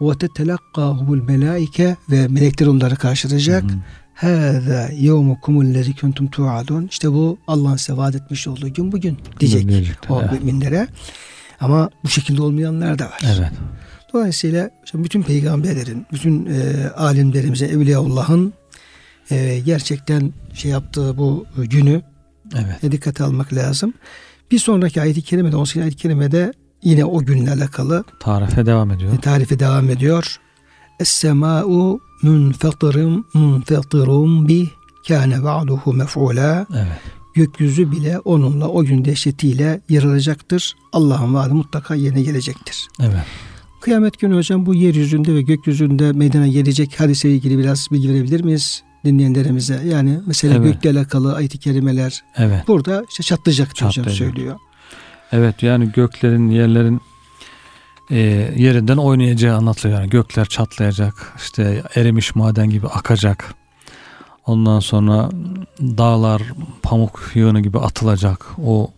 [0.00, 3.64] Ve tetelakkahumul melaike ve melekler onları karşılayacak.
[4.14, 6.86] Hâzâ yevmukumul lezi kuntum tuadun.
[6.90, 10.32] İşte bu Allah'ın size vaat etmiş olduğu gün bugün diyecek o evet.
[10.32, 10.88] müminlere.
[11.60, 13.20] Ama bu şekilde olmayanlar da var.
[13.24, 13.52] Evet.
[14.14, 18.52] Dolayısıyla bütün peygamberlerin, bütün e, alimlerimizin, Evliyaullah'ın
[19.32, 22.02] e, gerçekten şey yaptığı bu günü
[22.54, 22.84] Evet.
[22.84, 23.94] e, dikkate almak lazım.
[24.50, 25.82] Bir sonraki ayet-i kerimede, 18.
[25.82, 29.12] ayet-i kerimede yine o günle alakalı Tarife devam ediyor.
[29.14, 30.36] e, tarife devam ediyor.
[31.00, 34.68] Es-semâ'u munfetirum munfetirum bi
[35.08, 36.66] kâne va'duhu mef'ûlâ.
[36.74, 37.00] Evet.
[37.34, 40.74] Gökyüzü bile onunla o gün dehşetiyle yarılacaktır.
[40.92, 42.88] Allah'ın vaadi mutlaka yerine gelecektir.
[43.00, 43.22] Evet.
[43.80, 48.82] Kıyamet günü hocam bu yeryüzünde ve gökyüzünde meydana gelecek hadiseyle ilgili biraz bilgi verebilir miyiz
[49.04, 49.80] dinleyenlerimize?
[49.84, 50.64] Yani mesela Evet.
[50.82, 52.68] gökle alakalı ayet-i kerimeler Evet.
[52.68, 54.34] burada işte çatlayacak diye hocam Çatlayacak.
[54.34, 54.58] söylüyor.
[55.32, 57.00] Evet yani göklerin yerlerin
[58.10, 58.16] e,
[58.56, 60.00] yerinden oynayacağı anlatılıyor.
[60.00, 61.32] Yani gökler çatlayacak.
[61.36, 63.54] işte erimiş maden gibi akacak.
[64.46, 65.30] Ondan sonra
[65.80, 66.42] dağlar
[66.82, 68.46] pamuk yığını gibi atılacak.
[68.66, 68.90] O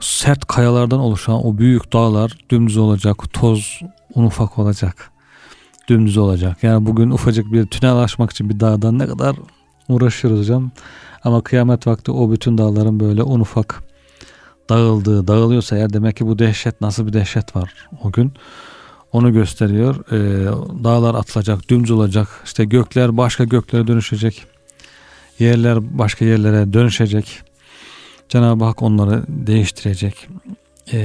[0.00, 3.16] sert kayalardan oluşan o büyük dağlar dümdüz olacak.
[3.32, 3.80] Toz
[4.14, 5.10] un ufak olacak.
[5.88, 6.62] Dümdüz olacak.
[6.62, 9.36] Yani bugün ufacık bir tünel açmak için bir dağdan ne kadar
[9.88, 10.70] uğraşıyoruz hocam.
[11.24, 13.82] Ama kıyamet vakti o bütün dağların böyle un ufak
[14.68, 18.32] dağıldığı, dağılıyorsa eğer demek ki bu dehşet nasıl bir dehşet var o gün.
[19.12, 20.12] Onu gösteriyor.
[20.12, 20.46] Ee,
[20.84, 22.28] dağlar atılacak, dümdüz olacak.
[22.44, 24.46] İşte gökler başka göklere dönüşecek.
[25.38, 27.42] Yerler başka yerlere dönüşecek.
[28.28, 30.28] Cenab-ı Hak onları değiştirecek.
[30.92, 30.98] E,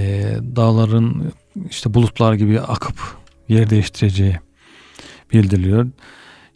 [0.56, 1.34] dağların
[1.70, 2.96] işte bulutlar gibi akıp
[3.50, 4.40] yer değiştireceği
[5.34, 5.88] bildiriliyor.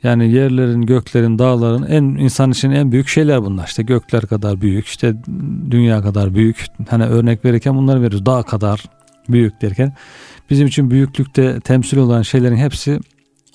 [0.04, 3.68] Yani yerlerin, göklerin, dağların en insan için en büyük şeyler bunlar.
[3.68, 5.16] İşte gökler kadar büyük, işte
[5.72, 6.66] dünya kadar büyük.
[6.90, 8.26] Hani örnek verirken bunları veriyoruz.
[8.26, 8.84] Dağ kadar
[9.30, 9.96] büyük derken
[10.50, 13.00] bizim için büyüklükte temsil olan şeylerin hepsi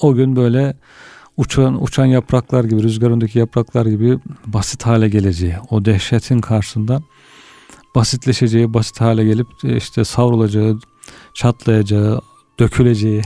[0.00, 0.76] o gün böyle
[1.36, 7.00] uçan uçan yapraklar gibi, rüzgarındaki yapraklar gibi basit hale geleceği, o dehşetin karşısında
[7.94, 10.78] basitleşeceği, basit hale gelip işte savrulacağı,
[11.34, 12.20] çatlayacağı,
[12.58, 13.22] döküleceği,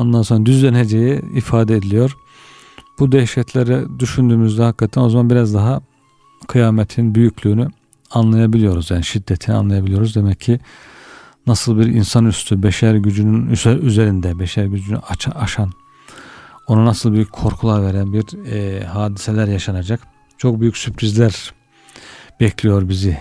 [0.00, 2.16] ondan sonra düzleneceği ifade ediliyor.
[2.98, 5.80] Bu dehşetleri düşündüğümüzde hakikaten o zaman biraz daha
[6.48, 7.68] kıyametin büyüklüğünü
[8.10, 8.90] anlayabiliyoruz.
[8.90, 10.14] Yani şiddetini anlayabiliyoruz.
[10.14, 10.60] Demek ki
[11.46, 13.50] nasıl bir insanüstü beşer gücünün
[13.82, 14.98] üzerinde beşer gücünü
[15.34, 15.70] aşan
[16.70, 20.00] ona nasıl büyük korkular veren bir e, hadiseler yaşanacak.
[20.38, 21.52] Çok büyük sürprizler
[22.40, 23.18] bekliyor bizi.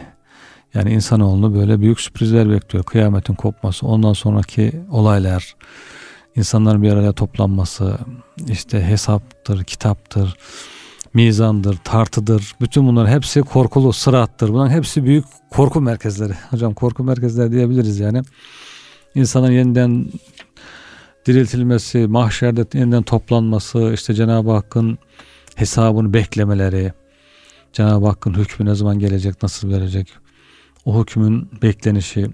[0.74, 2.86] Yani insanoğlunu böyle büyük sürprizler bekliyor.
[2.86, 5.56] Kıyametin kopması, ondan sonraki olaylar,
[6.40, 7.98] insanların bir araya toplanması,
[8.48, 10.38] işte hesaptır, kitaptır,
[11.14, 12.56] mizandır, tartıdır.
[12.62, 14.50] Bütün bunlar hepsi korkulu, sırattır.
[14.50, 16.34] Bunların hepsi büyük korku merkezleri.
[16.50, 18.22] Hocam korku merkezleri diyebiliriz yani.
[19.16, 20.06] İnsanın yeniden
[21.26, 24.98] diriltilmesi, mahşerde yeniden toplanması, işte Cenab-ı Hakk'ın
[25.56, 26.94] hesabını beklemeleri,
[27.74, 30.10] Cenab-ı Hakk'ın hükmü ne zaman gelecek, nasıl verecek,
[30.86, 32.28] o hükmün beklenişi,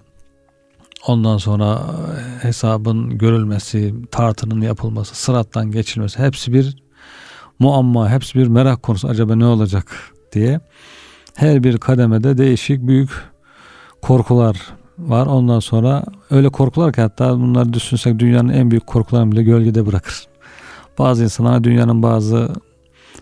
[1.08, 1.82] ondan sonra
[2.42, 6.76] hesabın görülmesi, tartının yapılması, sırattan geçilmesi hepsi bir
[7.60, 9.08] muamma, hepsi bir merak konusu.
[9.08, 10.60] Acaba ne olacak diye.
[11.36, 13.10] Her bir kademede değişik büyük
[14.02, 14.58] korkular
[14.98, 15.28] var.
[15.28, 20.28] Ondan sonra öyle korkular ki hatta bunları düşünsek dünyanın en büyük korkularını bile gölgede bırakır.
[20.98, 22.50] Bazı insanlar dünyanın bazı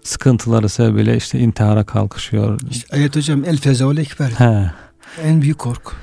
[0.03, 2.59] sıkıntıları sebebiyle işte intihara kalkışıyor.
[2.71, 4.29] İşte ayet hocam el fezavul ekber.
[4.29, 4.71] He.
[5.23, 5.93] En büyük korku.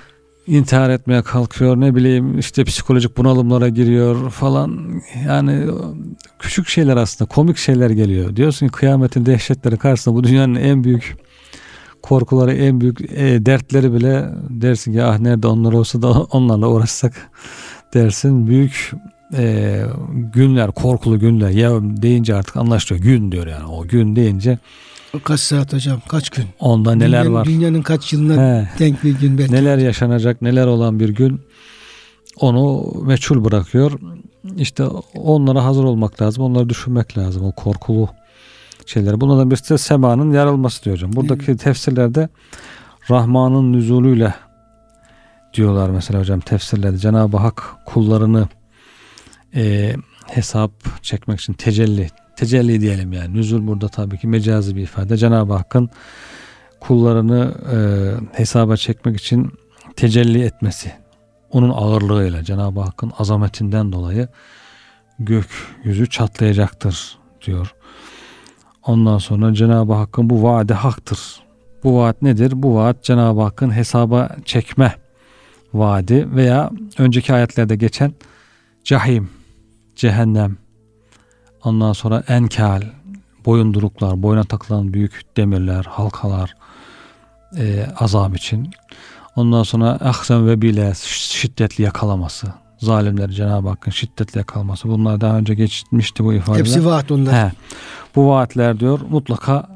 [0.51, 5.01] İntihar etmeye kalkıyor ne bileyim işte psikolojik bunalımlara giriyor falan.
[5.27, 5.67] Yani
[6.39, 8.37] küçük şeyler aslında komik şeyler geliyor.
[8.37, 11.17] Diyorsun ki kıyametin dehşetleri karşısında bu dünyanın en büyük
[12.03, 17.31] korkuları en büyük e, dertleri bile dersin ki ah nerede onlar olsa da onlarla uğraşsak
[17.95, 18.93] dersin büyük
[19.37, 19.83] e,
[20.35, 24.59] günler korkulu günler ya deyince artık anlaşılıyor gün diyor yani o gün deyince
[25.18, 29.18] kaç saat hocam kaç gün onda neler dünyanın, var dünyanın kaç yılına He, denk bir
[29.18, 31.40] gün belki neler yaşanacak neler olan bir gün
[32.37, 33.92] onu meçhul bırakıyor
[34.57, 38.09] işte onlara hazır olmak lazım onları düşünmek lazım o korkulu
[38.87, 39.20] şeyleri.
[39.20, 41.12] Bunlardan birisi de semanın yarılması diyor hocam.
[41.12, 41.61] Buradaki evet.
[41.61, 42.29] tefsirlerde
[43.11, 44.35] Rahman'ın nüzulüyle
[45.55, 46.99] diyorlar mesela hocam tefsirlerde.
[46.99, 48.49] Cenab-ı Hak kullarını
[49.55, 49.94] e,
[50.27, 53.35] hesap çekmek için tecelli, tecelli diyelim yani.
[53.35, 55.16] Nüzul burada tabii ki mecazi bir ifade.
[55.16, 55.90] Cenab-ı Hakk'ın
[56.81, 57.79] kullarını e,
[58.38, 59.53] hesaba çekmek için
[59.96, 60.92] tecelli etmesi.
[61.50, 64.29] Onun ağırlığıyla Cenab-ı Hakk'ın azametinden dolayı
[65.18, 65.46] gök
[65.85, 67.74] yüzü çatlayacaktır diyor.
[68.83, 71.40] Ondan sonra Cenab-ı Hakk'ın bu vaadi haktır.
[71.85, 72.53] Bu vaat nedir?
[72.55, 74.94] Bu vaat Cenab-ı Hakk'ın hesaba çekme
[75.74, 78.12] vaadi veya önceki ayetlerde geçen
[78.85, 79.31] cahim,
[79.96, 80.57] cehennem,
[81.64, 82.83] ondan sonra enkal,
[83.46, 86.55] boyunduruklar, boyuna takılan büyük demirler, halkalar,
[87.59, 88.70] e, azap için.
[89.37, 92.46] Ondan sonra ahsen ve bile şiddetli yakalaması,
[92.79, 94.88] zalimleri Cenab-ı Hakk'ın şiddetli yakalaması.
[94.88, 96.64] Bunlar daha önce geçmişti bu ifadeler.
[96.64, 97.49] Hepsi vaat onlar.
[97.49, 97.53] He.
[98.16, 99.68] Bu vaatler diyor mutlaka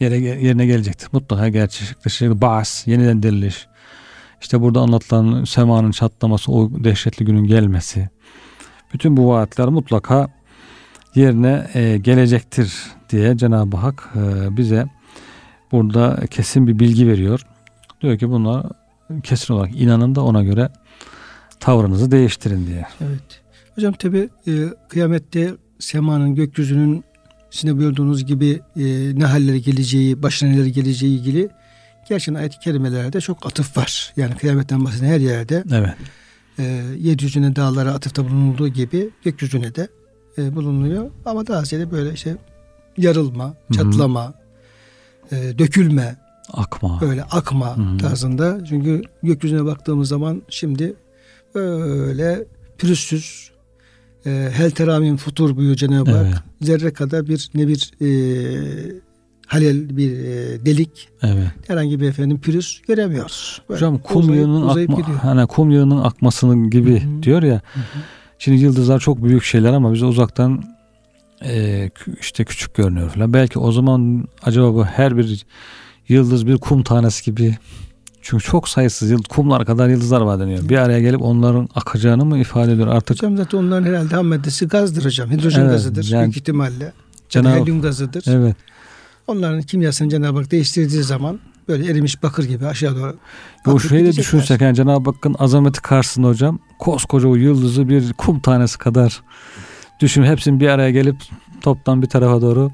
[0.00, 1.08] yere, yerine gelecektir.
[1.12, 2.40] Mutlaka gerçekleşecek.
[2.40, 3.66] Bas, yeniden diriliş.
[4.40, 8.08] İşte burada anlatılan semanın çatlaması, o dehşetli günün gelmesi.
[8.94, 10.28] Bütün bu vaatler mutlaka
[11.14, 12.74] yerine e, gelecektir
[13.10, 14.86] diye Cenab-ı Hak e, bize
[15.72, 17.46] burada kesin bir bilgi veriyor.
[18.00, 18.66] Diyor ki bunlar
[19.22, 20.68] kesin olarak inanın da ona göre
[21.60, 22.86] tavrınızı değiştirin diye.
[23.00, 23.42] Evet.
[23.74, 24.52] Hocam tabi e,
[24.88, 27.04] kıyamette semanın gökyüzünün
[27.50, 28.84] sizin buyurduğunuz gibi e,
[29.18, 31.48] ne halleri geleceği, başına neler geleceği ilgili
[32.08, 34.12] gerçekten ayet-i kerimelerde çok atıf var.
[34.16, 35.94] Yani kıyametten bahseden her yerde evet.
[36.58, 36.62] e,
[36.98, 39.88] yeryüzüne dağlara atıfta bulunulduğu gibi gökyüzüne de
[40.38, 41.10] e, bulunuyor.
[41.24, 42.36] Ama daha ziyade böyle işte
[42.96, 44.34] yarılma, çatlama,
[45.32, 46.16] e, dökülme,
[46.52, 47.98] akma, böyle akma Hı-hı.
[47.98, 48.64] tarzında.
[48.64, 50.94] Çünkü gökyüzüne baktığımız zaman şimdi
[51.54, 52.44] böyle
[52.78, 53.50] pürüzsüz
[54.26, 56.34] e, hel teramin futur buyuruyor Cenab-ı evet.
[56.34, 56.44] Hak.
[56.60, 58.06] Zerre kadar bir ne bir e,
[59.46, 61.48] halel bir e, delik evet.
[61.66, 63.62] herhangi bir efendim pürüz göremiyoruz.
[63.68, 67.22] Böyle Hocam kum yağının akma, hani kum yağının akmasının gibi Hı-hı.
[67.22, 67.54] diyor ya.
[67.74, 68.02] Hı-hı.
[68.44, 70.64] Şimdi yıldızlar çok büyük şeyler ama bize uzaktan
[71.44, 73.32] e, işte küçük görünüyor falan.
[73.32, 75.46] Belki o zaman acaba bu her bir
[76.08, 77.56] yıldız bir kum tanesi gibi.
[78.22, 80.68] Çünkü çok sayısız yıldız, kumlar kadar yıldızlar var deniyor.
[80.68, 83.16] Bir araya gelip onların akacağını mı ifade ediyor artık?
[83.16, 85.30] Hocam zaten onların herhalde ham maddesi gazdır hocam.
[85.30, 86.92] Hidrojen Evet, gazıdır yani büyük ihtimalle.
[87.28, 88.24] Cenab-ı Helyum gazıdır.
[88.26, 88.56] Evet.
[89.26, 93.16] Onların kimyasını Cenab-ı Hak değiştirdiği zaman böyle erimiş bakır gibi aşağı doğru.
[93.66, 94.16] Bu gidecekler.
[94.16, 99.22] düşünsek yani Cenab-ı Hakk'ın azameti karşısında hocam koskoca o yıldızı bir kum tanesi kadar
[100.00, 101.16] düşün hepsinin bir araya gelip
[101.60, 102.70] toptan bir tarafa doğru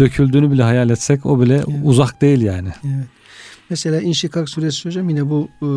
[0.00, 1.68] döküldüğünü bile hayal etsek o bile Evet.
[1.84, 2.68] uzak değil yani.
[2.84, 3.06] Evet.
[3.70, 5.68] Mesela İnşikak suresi hocam yine bu e,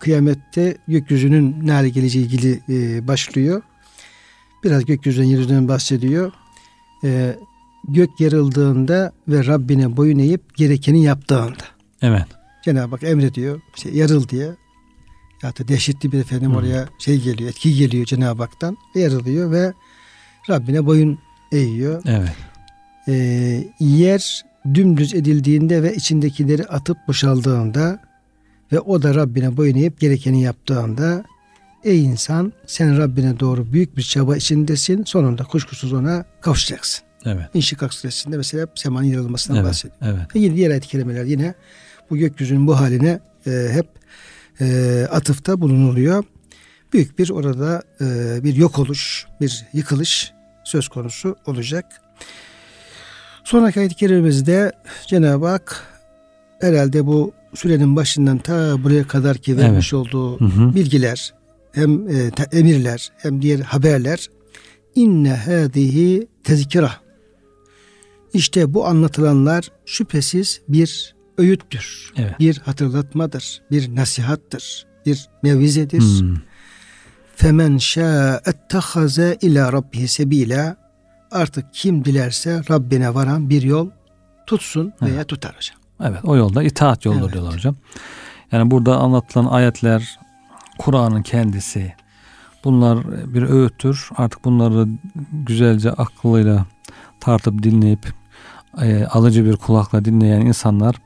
[0.00, 3.62] kıyamette gökyüzünün ne hale geleceği ilgili e, başlıyor.
[4.64, 6.32] Biraz gökyüzünden yeryüzünden bahsediyor.
[7.04, 7.36] E,
[7.88, 11.64] gök yarıldığında ve Rabbine boyun eğip gerekeni yaptığında.
[12.02, 12.26] Evet.
[12.64, 13.60] Cenab-ı Hak emrediyor.
[13.76, 14.56] Işte yarıl diye.
[15.42, 16.56] Ya da dehşetli bir efendim Hı.
[16.56, 18.76] oraya şey geliyor, etki geliyor Cenab-ı Hak'tan.
[18.94, 19.72] Yarılıyor ve
[20.50, 21.18] Rabbine boyun
[21.52, 22.02] eğiyor.
[22.06, 22.32] Evet.
[23.08, 28.02] Ee, yer dümdüz edildiğinde ve içindekileri atıp boşaldığında
[28.72, 31.24] ve o da Rabbine boyun eğip gerekeni yaptığında
[31.84, 35.04] ey insan sen Rabbine doğru büyük bir çaba içindesin.
[35.04, 37.09] Sonunda kuşkusuz ona kavuşacaksın.
[37.26, 37.44] Evet.
[37.54, 39.68] İnşikak suresinde mesela semanın yarılmasından Evet.
[39.68, 40.00] bahsediyor.
[40.02, 40.36] Evet.
[40.36, 41.54] Ve yine diğer ayet-i kerimeler yine
[42.10, 43.86] bu gökyüzünün bu haline e, hep
[44.60, 46.24] e, atıfta bulunuluyor.
[46.92, 48.04] Büyük bir orada e,
[48.44, 50.32] bir yok oluş, bir yıkılış
[50.64, 51.84] söz konusu olacak.
[53.44, 54.72] Sonraki ayet-i kerimemizde
[55.06, 55.86] Cenab-ı Hak
[56.60, 60.74] herhalde bu sürenin başından ta buraya kadar ki vermiş olduğu Hı hı.
[60.74, 61.34] bilgiler
[61.72, 64.26] hem e, emirler hem diğer haberler
[64.94, 66.92] inne hadihi tezkira
[68.34, 72.12] işte bu anlatılanlar şüphesiz bir öğüttür.
[72.16, 72.38] Evet.
[72.38, 73.62] Bir hatırlatmadır.
[73.70, 74.86] Bir nasihattır.
[75.06, 76.00] Bir mevizedir.
[76.20, 76.36] Hmm.
[77.36, 80.76] Femen şa'ettehaze ila rabbihi sebila
[81.30, 83.90] artık kim dilerse Rabbine varan bir yol
[84.46, 85.76] tutsun veya tutar hocam.
[86.02, 87.32] Evet o yolda itaat yoldur Evet.
[87.32, 87.76] diyorlar hocam.
[88.52, 90.18] Yani burada anlatılan ayetler
[90.78, 91.92] Kur'an'ın kendisi
[92.64, 92.98] bunlar
[93.34, 94.08] bir öğüttür.
[94.16, 94.88] Artık bunları
[95.32, 96.66] güzelce aklıyla
[97.20, 98.19] tartıp dinleyip
[98.82, 100.96] e, alıcı bir kulakla dinleyen insanlar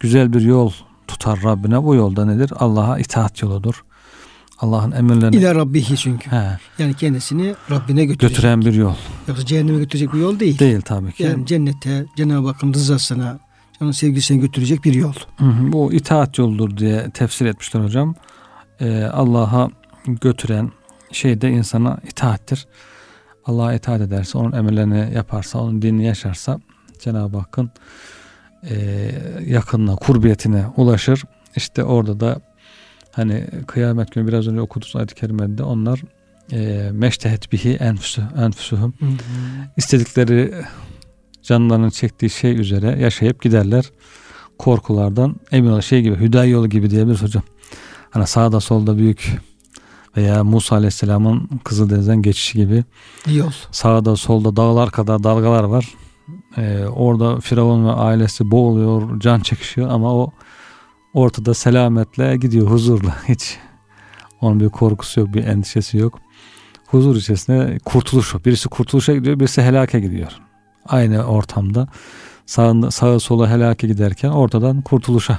[0.00, 0.72] güzel bir yol
[1.08, 1.84] tutar Rabbine.
[1.84, 2.52] Bu yolda nedir?
[2.56, 3.84] Allah'a itaat yoludur.
[4.58, 6.30] Allah'ın emirlerini İla rabbihi çünkü.
[6.30, 8.36] he, Yani kendisini Rabbine götürecek.
[8.36, 8.94] götüren bir yol.
[9.28, 10.58] Yoksa cehenneme götürecek bir yol değil.
[10.58, 11.22] Değil tabii ki.
[11.22, 13.38] Yani cennete, Cenab-ı Hakk'ın rızasına,
[13.82, 15.12] onun sevgisine götürecek bir yol.
[15.36, 18.14] Hı hı, Bu itaat yoldur diye tefsir etmişler hocam.
[18.80, 19.70] Ee, Allah'a
[20.06, 20.70] götüren
[21.12, 22.66] şey de insana itaattir.
[23.46, 26.60] Allah'a itaat ederse, onun emirlerini yaparsa, onun dinini yaşarsa
[27.02, 27.70] Cenab-ı Hakk'ın
[28.70, 28.74] e,
[29.46, 31.22] yakınına, kurbiyetine ulaşır.
[31.56, 32.40] İşte orada da
[33.12, 36.00] hani kıyamet günü biraz önce okuduğumuz ayet-i kerimede onlar
[36.52, 38.94] e, meştehet bihi enfüsü, enfüsühüm
[39.76, 40.54] istedikleri
[41.42, 43.84] canlarının çektiği şey üzere yaşayıp giderler.
[44.58, 47.42] Korkulardan emin ol şey gibi hüdayi yolu gibi diyebiliriz hocam.
[48.10, 49.38] Hani sağda solda büyük
[50.16, 52.84] veya Musa Aleyhisselam'ın Kızıldeniz'den geçişi gibi
[53.26, 53.50] yol.
[53.70, 55.88] sağda solda dağlar kadar dalgalar var.
[56.56, 60.32] Ee, orada Firavun ve ailesi boğuluyor, can çekişiyor ama o
[61.14, 63.58] ortada selametle gidiyor huzurla hiç.
[64.40, 66.18] Onun bir korkusu yok, bir endişesi yok.
[66.86, 68.46] Huzur içerisinde kurtuluş yok.
[68.46, 70.32] Birisi kurtuluşa gidiyor, birisi helake gidiyor.
[70.86, 71.88] Aynı ortamda
[72.46, 75.38] sağında, sağa sola helake giderken ortadan kurtuluşa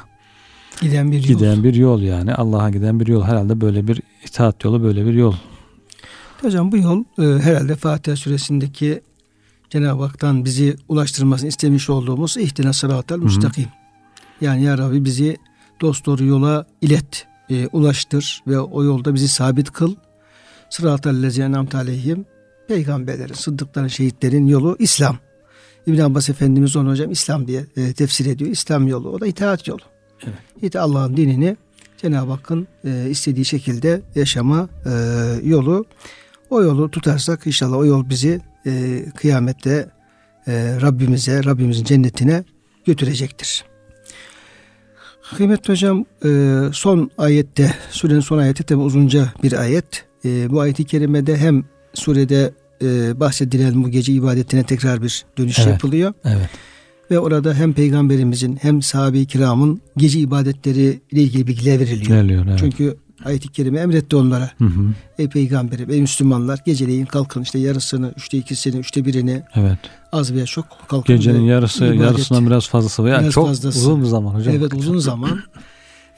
[0.82, 1.24] Giden bir yol.
[1.24, 2.36] giden bir yol yani.
[2.36, 3.24] Allah'a giden bir yol.
[3.24, 5.34] Herhalde böyle bir itaat yolu, böyle bir yol.
[6.42, 9.02] Hocam bu yol e, herhalde Fatiha suresindeki
[9.74, 13.66] Cenab-ı Hak'tan bizi ulaştırmasını istemiş olduğumuz ihtine sıratel müstakim.
[14.42, 15.38] Yani ya Rabbi bizi
[15.82, 19.96] dost doğru yola ilet, e, ulaştır ve o yolda bizi sabit kıl.
[20.70, 22.26] Sıratel lezine en'amte aleyhim
[22.68, 25.18] peygamberlerin, sıddıkların, şehitlerin yolu İslam.
[25.88, 28.52] İbn Abbas Efendimiz onu hocam İslam diye e, tefsir ediyor.
[28.52, 29.10] İslam yolu.
[29.10, 29.82] O da itaat yolu.
[30.24, 30.36] Evet.
[30.62, 31.58] İşte Allah'ın dinini
[31.98, 34.92] Cenab-ı Hakk'ın e, istediği şekilde yaşama e,
[35.44, 35.86] yolu.
[36.50, 39.90] O yolu tutarsak inşallah o yol bizi e, kıyamette
[40.48, 42.44] e, Rabbimize, Rabbimizin cennetine
[42.86, 43.64] götürecektir.
[45.38, 50.06] Kıymetli hocam e, son ayette, surenin son ayeti tabi uzunca bir ayet.
[50.26, 55.68] E, bu ayeti kerimede hem surede e, bahsedilen bu gece ibadetine tekrar bir dönüş Evet.
[55.70, 56.14] yapılıyor.
[56.26, 56.50] Evet.
[57.12, 62.22] Ve orada hem peygamberimizin hem sahabe-i kiramın gece ibadetleri ile ilgili bilgiler veriliyor.
[62.22, 62.46] Geliyor.
[62.50, 62.60] Evet.
[62.60, 64.50] Çünkü ayet-i kerime emretti onlara.
[64.58, 64.94] Hı hı.
[65.20, 69.78] Ey peygamberim, ey Müslümanlar geceleyin kalkın işte yarısını, üçte ikisini, üçte birini Evet.
[70.12, 71.16] az veya çok kalkın.
[71.16, 73.80] Gecenin yarısı, ibadet- yarısından biraz fazlası veya Biraz çok fazlası.
[73.80, 74.56] uzun bir zaman hocam.
[74.56, 75.40] Evet uzun zaman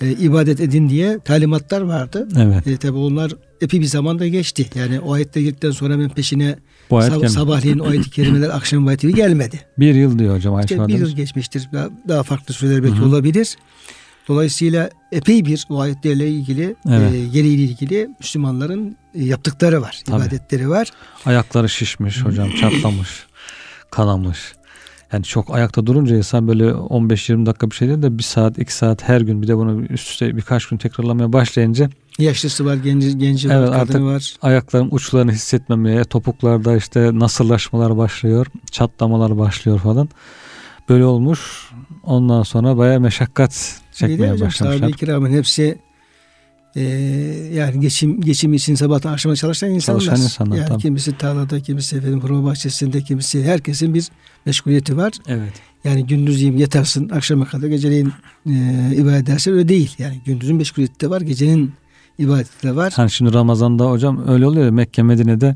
[0.02, 2.28] e, ibadet edin diye talimatlar vardı.
[2.38, 2.68] Evet.
[2.68, 4.65] E, tabi onlar epey bir zamanda geçti.
[4.76, 6.56] Yani o ayetler geldikten sonra hemen peşine
[6.89, 7.32] Bu ayet sab- gelmedi.
[7.34, 9.60] sabahleyin o ayet-i kerimeler akşam ayeti gelmedi.
[9.80, 11.68] Bir yıl diyor hocam İşte bir yıl geçmiştir.
[11.74, 13.06] Daha, daha farklı süreler belki Hı hı.
[13.06, 13.56] olabilir.
[14.27, 17.13] Dolayısıyla epey bir o ayetlerle ilgili, Evet.
[17.13, 20.21] e, gereğiyle ilgili Müslümanların e, yaptıkları var, Tabii.
[20.21, 20.88] ibadetleri var.
[21.25, 23.25] Ayakları şişmiş hocam çatlamış.
[23.91, 24.53] Kanamış.
[25.13, 28.73] Yani çok ayakta durunca insan böyle 15-20 dakika bir şey değil de bir saat, iki
[28.73, 33.17] saat her gün bir de bunu üst üste birkaç gün tekrarlamaya başlayınca Yaşlısı var, genci,
[33.17, 34.33] genci Evet, var, artık- var.
[34.41, 40.09] ayakların uçlarını hissetmemeye, topuklarda işte nasırlaşmalar başlıyor, çatlamalar başlıyor falan.
[40.89, 41.64] Böyle olmuş.
[42.06, 44.78] Ondan sonra bayağı meşakkat çekmeye hocam başlamışlar.
[44.78, 45.78] sahabe-i kiramın hepsi
[46.76, 46.82] e,
[47.54, 50.00] yani geçim geçim için sabahtan akşama çalışan insanlar.
[50.00, 50.82] Çalışan insanlar, yani tabii.
[50.82, 54.08] kimisi tarlada, kimisi efendim hurma bahçesinde, kimisi herkesin bir
[54.46, 55.13] meşguliyeti var.
[55.28, 55.54] Evet.
[55.84, 58.13] Yani gündüz yiyeyim yatarsın akşama kadar geceleyin
[58.46, 58.52] e,
[58.96, 59.96] ibadet edersin öyle değil.
[59.98, 61.74] Yani gündüzün meşguliyeti de var, gecenin
[62.20, 62.94] ibadeti de var.
[62.96, 65.56] Hani şimdi Ramazan'da hocam öyle oluyor ya Mekke Medine'de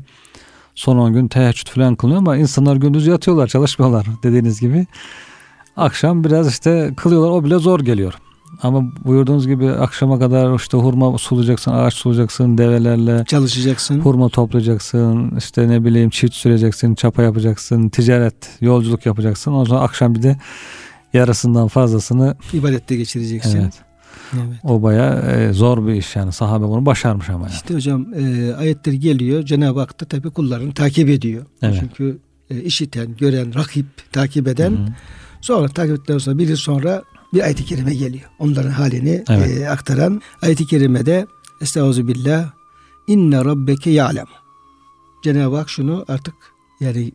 [0.74, 4.86] son 10 gün teheccüd falan kılıyor ama insanlar gündüz yatıyorlar çalışmıyorlar dediğiniz gibi.
[5.80, 8.14] Akşam biraz işte kılıyorlar o bile zor geliyor.
[8.62, 14.00] Ama buyurduğunuz gibi akşama kadar işte hurma sulayacaksın, ağaç sulayacaksın, develerle Çalışacaksın.
[14.00, 19.52] hurma toplayacaksın, işte ne bileyim çift süreceksin, çapa yapacaksın, ticaret, yolculuk yapacaksın.
[19.52, 20.36] O zaman akşam bir de
[21.12, 23.60] yarısından fazlasını ibadette geçireceksin.
[23.60, 23.74] evet
[24.34, 24.58] Evet.
[24.64, 27.54] o baya zor bir iş yani sahabe bunu başarmış ama yani.
[27.54, 29.42] İşte hocam e, ayetler geliyor.
[29.42, 31.46] Cenab-ı Hak da tabii kullarını takip ediyor.
[31.62, 31.76] Evet.
[31.80, 32.18] Çünkü
[32.50, 34.88] e, işiten, gören, rakip, takip eden Hı hı.
[35.40, 37.02] Sonra takip ettikten sonra bir yıl sonra
[37.34, 38.30] bir ayet-i kerime geliyor.
[38.38, 39.60] Onların halini Evet.
[39.60, 41.26] e, aktaran ayet-i kerimede
[41.60, 42.50] Estaizu billah
[43.06, 44.26] inne rabbeke ya'lem.
[45.24, 46.34] Cenab-ı Hak şunu artık
[46.80, 47.12] yani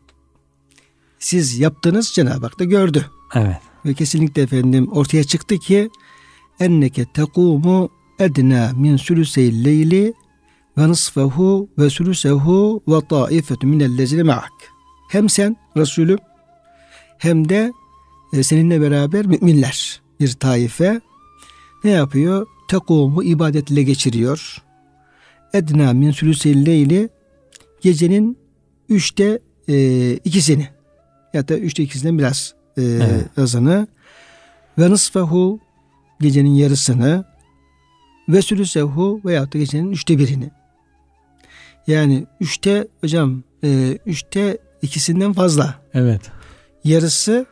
[1.19, 3.05] siz yaptınız Cenab-ı Hak da gördü.
[3.35, 3.57] Evet.
[3.85, 5.89] Ve kesinlikle efendim ortaya çıktı ki
[6.59, 10.13] enneke tekumu edna min sülüseyl leyli
[10.77, 14.51] ve nısfehu ve sülüsehu ve taifetü minellezine ma'ak.
[15.09, 16.19] Hem sen Resulüm
[17.17, 17.73] hem de
[18.43, 21.01] seninle beraber müminler bir taife
[21.83, 22.47] ne yapıyor?
[22.67, 24.57] Tekumu ibadetle geçiriyor.
[25.53, 27.09] Edna min sülüseyl leyli
[27.81, 28.37] gecenin
[28.89, 30.69] üçte e, ikisini
[31.33, 33.37] ya da üçte ikisinden biraz e, Evet.
[33.37, 33.87] azını
[34.77, 35.59] ve nısfehu
[36.21, 37.25] gecenin yarısını
[38.29, 40.51] ve sülüsehu veyahut da gecenin üçte birini.
[41.87, 45.81] Yani üçte hocam e, üçte ikisinden fazla.
[45.93, 46.21] Evet.
[46.83, 47.45] Yarısı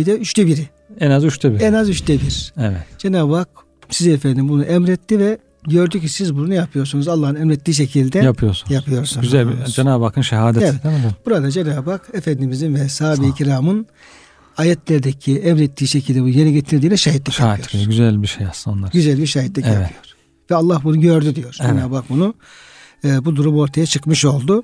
[0.00, 0.68] bir de üçte biri.
[1.00, 1.60] En az üçte bir.
[1.60, 2.52] En az üçte bir.
[2.58, 2.78] Evet.
[2.98, 3.48] Cenab-ı Hak
[3.90, 7.08] size efendim bunu emretti ve gördü ki siz bunu yapıyorsunuz.
[7.08, 8.74] Allah'ın emrettiği şekilde Yapıyorsun.
[8.74, 9.22] yapıyorsunuz.
[9.22, 10.84] Güzel bir Cenab-ı Hakk'ın şehadeti Evet.
[10.84, 11.10] değil mi?
[11.26, 13.86] Burada Cenab-ı Hak Efendimizin ve sahabe-i kiramın
[14.56, 17.84] ayetlerdeki emrettiği şekilde bu yere getirdiğine şahitlik Şahit yapıyor.
[17.84, 18.90] güzel bir şey aslında onlar.
[18.92, 19.76] Güzel bir şahitlik Evet.
[19.80, 20.00] yapıyor.
[20.50, 21.56] Ve Allah bunu gördü diyor.
[21.60, 21.70] Evet.
[21.70, 22.34] Cenab-ı Hak bunu
[23.04, 24.62] e, bu durum ortaya çıkmış oldu.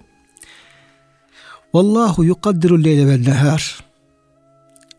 [1.75, 3.81] Vallahu yukaddiru leyle vel nehar.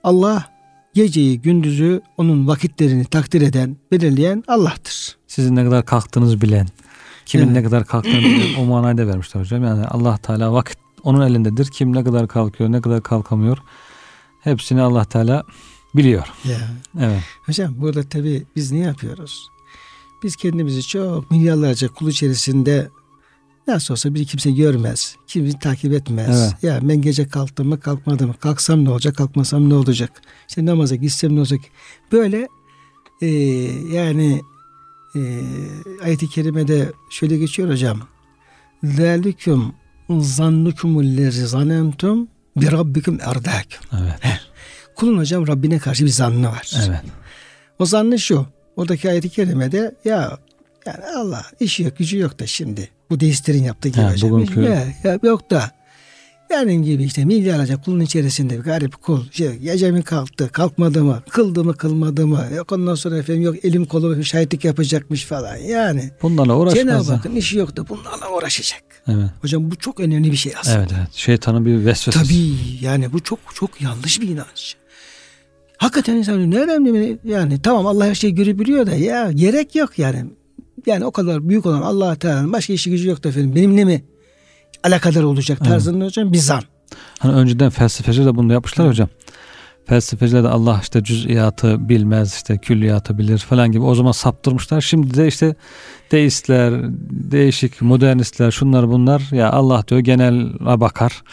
[0.07, 0.45] Allah
[0.93, 5.17] geceyi gündüzü onun vakitlerini takdir eden, belirleyen Allah'tır.
[5.27, 6.67] Sizin ne kadar kalktığınızı bilen,
[7.25, 7.55] kimin Evet.
[7.55, 9.63] ne kadar kalktığını bilen o manayı da vermişler hocam.
[9.63, 11.65] Yani Allah Teala vakit onun elindedir.
[11.65, 13.57] Kim ne kadar kalkıyor, ne kadar kalkamıyor.
[14.41, 15.43] Hepsini Allah Teala
[15.95, 16.27] biliyor.
[16.45, 16.57] Ya.
[16.99, 17.23] Evet.
[17.45, 19.49] Hocam burada tabii biz ne yapıyoruz?
[20.23, 22.89] Biz kendimizi çok milyarlarca kul içerisinde
[23.67, 25.15] nasıl olsa bir kimse görmez.
[25.27, 26.41] Kimse takip etmez.
[26.41, 26.63] Evet.
[26.63, 28.35] Ya ben gece kalktım mı kalkmadım mı?
[28.39, 30.11] Kalksam ne olacak kalkmasam ne olacak?
[30.49, 31.59] İşte namaza gitsem ne olacak?
[32.11, 32.47] Böyle
[33.21, 33.27] e,
[33.93, 34.41] yani
[35.15, 35.19] e,
[36.03, 38.01] ayet-i kerimede şöyle geçiyor hocam.
[38.83, 39.75] Zalikum
[40.09, 43.81] zannukumul lezi zanemtum bi rabbikum erdâküm.
[44.01, 44.39] Evet.
[44.95, 46.71] Kulun hocam Rabbine karşı bir zannı var.
[46.87, 47.01] Evet.
[47.79, 48.45] O zannı şu.
[48.75, 50.37] Oradaki ayet-i kerimede ya
[50.85, 52.89] yani Allah işi yok gücü yok da şimdi.
[53.09, 54.31] Bu deistlerin yaptığı gibi Ha, hocam.
[54.31, 55.71] bugünkü- Ya, ya yok da
[56.51, 59.31] yani gibi işte milyarlarca kulun içerisinde bir garip kul.
[59.31, 62.45] Şey, gece mi kalktı, kalkmadı mı, kıldı mı, kılmadı mı?
[62.55, 65.55] Yok ondan sonra efendim yok elim kolum şahitlik yapacakmış falan.
[65.57, 66.83] Yani Bunlarla uğraşmaz.
[66.83, 67.13] Cenab-ı.
[67.13, 68.81] Hakk'ın işi yok da bunlarla uğraşacak.
[69.07, 69.29] Evet.
[69.41, 70.77] Hocam bu çok önemli bir şey aslında.
[70.77, 71.13] Evet, evet.
[71.13, 72.23] Şeytanın bir vesvesesi.
[72.23, 74.75] Tabii yani bu çok çok yanlış bir inanç.
[75.77, 77.17] Hakikaten insan ne önemli mi?
[77.23, 80.25] Yani tamam Allah her şeyi görebiliyor da ya gerek yok yani.
[80.87, 84.03] Yani o kadar büyük olan allah Teala'nın başka işi gücü yok da efendim benimle mi
[84.83, 85.71] alakadar olacak Evet.
[85.71, 86.63] tarzında hocam bir zan.
[87.19, 89.09] Hani önceden felsefeciler de bunu yapmışlar hocam.
[89.85, 94.81] Felsefeciler de Allah işte cüz'iyatı bilmez işte külliyatı bilir falan gibi o zaman saptırmışlar.
[94.81, 95.55] Şimdi de işte
[96.11, 96.73] deistler,
[97.09, 101.23] değişik modernistler şunlar bunlar ya Allah diyor genele bakar.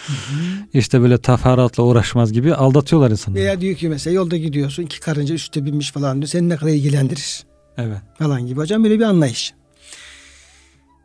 [0.74, 3.42] İşte böyle taferruatla uğraşmaz gibi aldatıyorlar insanları.
[3.42, 6.70] Veya diyor ki mesela yolda gidiyorsun iki karınca üstte binmiş falan diyor seni ne kadar
[6.70, 7.42] ilgilendirir.
[7.78, 7.98] Evet.
[8.18, 9.54] Falan gibi hocam böyle bir anlayış.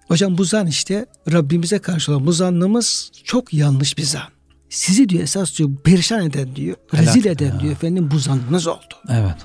[0.07, 4.28] Hocam bu zan işte Rabbimize karşı olan bu zannımız çok yanlış bir zan.
[4.70, 7.59] Sizi diyor esas diyor perişan eden diyor, rezil Helak eden ya.
[7.59, 8.95] diyor efendim bu zannınız oldu.
[9.09, 9.36] Evet.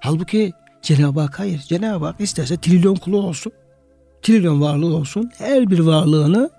[0.00, 0.52] Halbuki
[0.82, 1.60] Cenab-ı Hak hayır.
[1.68, 3.52] Cenab-ı Hak isterse trilyon kulu olsun.
[4.22, 5.30] Trilyon varlığı olsun.
[5.38, 6.50] Her bir varlığını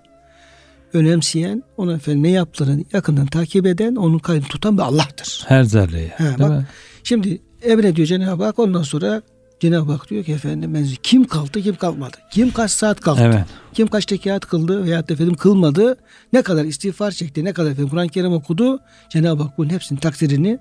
[0.92, 5.44] önemseyen, onun efendim ne yaptığını yakından takip eden, onun kaydını tutan bir Allah'tır.
[5.46, 6.08] Her zerreyi.
[6.08, 6.66] He, bak, mi?
[7.04, 9.22] Şimdi emrediyor Cenab-ı Hak ondan sonra
[9.62, 12.16] Cenab-ı Hak diyor ki efendim ben kim kalktı kim kalkmadı.
[12.30, 13.22] Kim kaç saat kalktı.
[13.24, 13.44] Evet.
[13.72, 15.96] Kim kaç tekat kıldı veya efendim kılmadı.
[16.32, 17.44] Ne kadar istiğfar çekti.
[17.44, 18.80] Ne kadar efendim Kur'an-ı Kerim okudu.
[19.08, 20.58] Cenab-ı Hak bunun hepsinin takdirini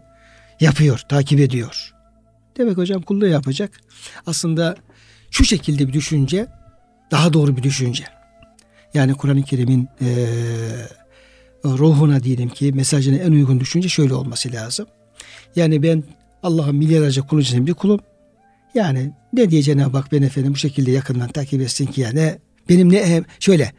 [0.60, 1.00] yapıyor.
[1.10, 1.94] Takip ediyor.
[2.58, 3.72] Demek hocam kulluğu yapacak.
[4.28, 4.76] Aslında
[5.32, 6.48] şu şekilde bir düşünce
[7.12, 8.04] daha doğru bir düşünce.
[8.94, 10.08] Yani Kur'an-ı Kerim'in eee,
[11.66, 14.88] ruhuna diyelim ki mesajına en uygun düşünce şöyle olması lazım.
[15.56, 16.04] Yani ben
[16.44, 18.00] Allah'ın milyarlarca kulu için bir kulum.
[18.74, 22.36] Yani ne diye Cenab-ı Hak beni efendim bu şekilde yakından takip etsin ki yani
[22.70, 23.72] benim ne şöyle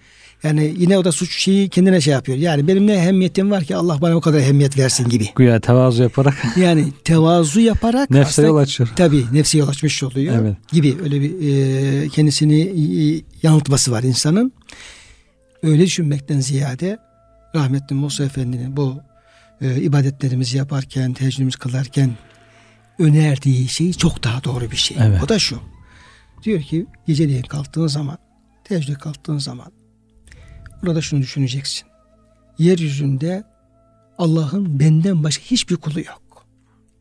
[0.43, 2.39] yani yine o da suç şeyi kendine şey yapıyor.
[2.39, 5.29] Yani benim ne ehemmiyetim var ki Allah bana o kadar ehemmiyet versin gibi.
[5.37, 8.91] Güya tevazu yaparak Yani tevazu yaparak nefse yol açıyor.
[8.97, 10.57] Tabii nefsi yol açmış oluyor Evet.
[10.73, 11.33] gibi öyle bir
[12.05, 14.53] e, kendisini e, yanıltması var insanın.
[15.63, 16.99] Öyle düşünmekten ziyade
[17.55, 19.01] rahmetli Musa Efendi'nin bu
[19.61, 22.11] e, ibadetlerimizi yaparken, teheccüdümüzü kılarken
[23.03, 24.97] önerdiği şey çok daha doğru bir şey.
[25.01, 25.23] Evet.
[25.23, 25.61] O da şu.
[26.43, 28.19] Diyor ki geceleyin kalktığın zaman,
[28.65, 29.73] teheccüde kalktığın zaman
[30.83, 31.89] burada şunu düşüneceksin.
[32.59, 33.45] Yeryüzünde
[34.19, 36.47] Allah'ın benden başka hiçbir kulu yok.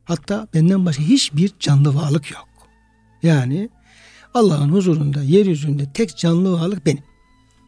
[0.06, 2.47] Hatta benden başka hiçbir canlı varlık yok.
[3.24, 3.70] Yani
[4.34, 7.04] Allah'ın huzurunda yeryüzünde tek canlı varlık benim.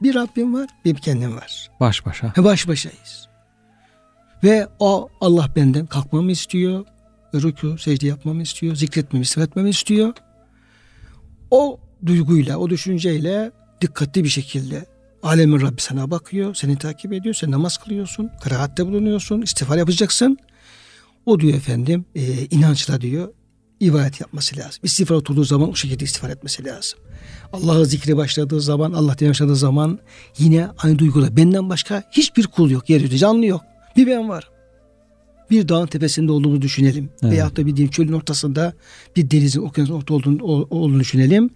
[0.02, 1.72] Bir Rabbim var, bir kendim var.
[1.80, 2.34] Baş başa.
[2.38, 3.28] Baş başayız.
[4.44, 6.86] Ve o Allah benden kalkmamı istiyor.
[7.38, 8.76] Rükû, secde yapmamı istiyor.
[8.76, 10.14] Zikretmemi, istifetmemi istiyor.
[11.52, 14.86] O duyguyla, o düşünceyle dikkatli bir şekilde
[15.24, 20.38] alemin Rabbi sana bakıyor, seni takip ediyor, sen namaz kılıyorsun, kıraatte bulunuyorsun, istiğfar yapacaksın.
[21.26, 23.34] O diyor efendim e, inançla diyor
[23.80, 24.80] ibadet yapması lazım.
[24.84, 27.00] İstiğfar oturduğu zaman o şekilde istiğfar etmesi lazım.
[27.54, 30.00] Allah'ı zikri başladığı zaman, Allah diye başladığı zaman
[30.38, 31.38] yine aynı duyguda.
[31.38, 33.62] Benden başka hiçbir kul yok yeryüzünde, canlı yok.
[33.98, 34.53] Bir ben var.
[35.52, 37.10] Bir dağın tepesinde olduğumuzu düşünelim.
[37.24, 37.34] Evet.
[37.34, 38.74] Veyahut da bir diyeyim çölün ortasında
[39.16, 41.50] bir denizin, okyanusun orta olduğunu, olduğunu düşünelim.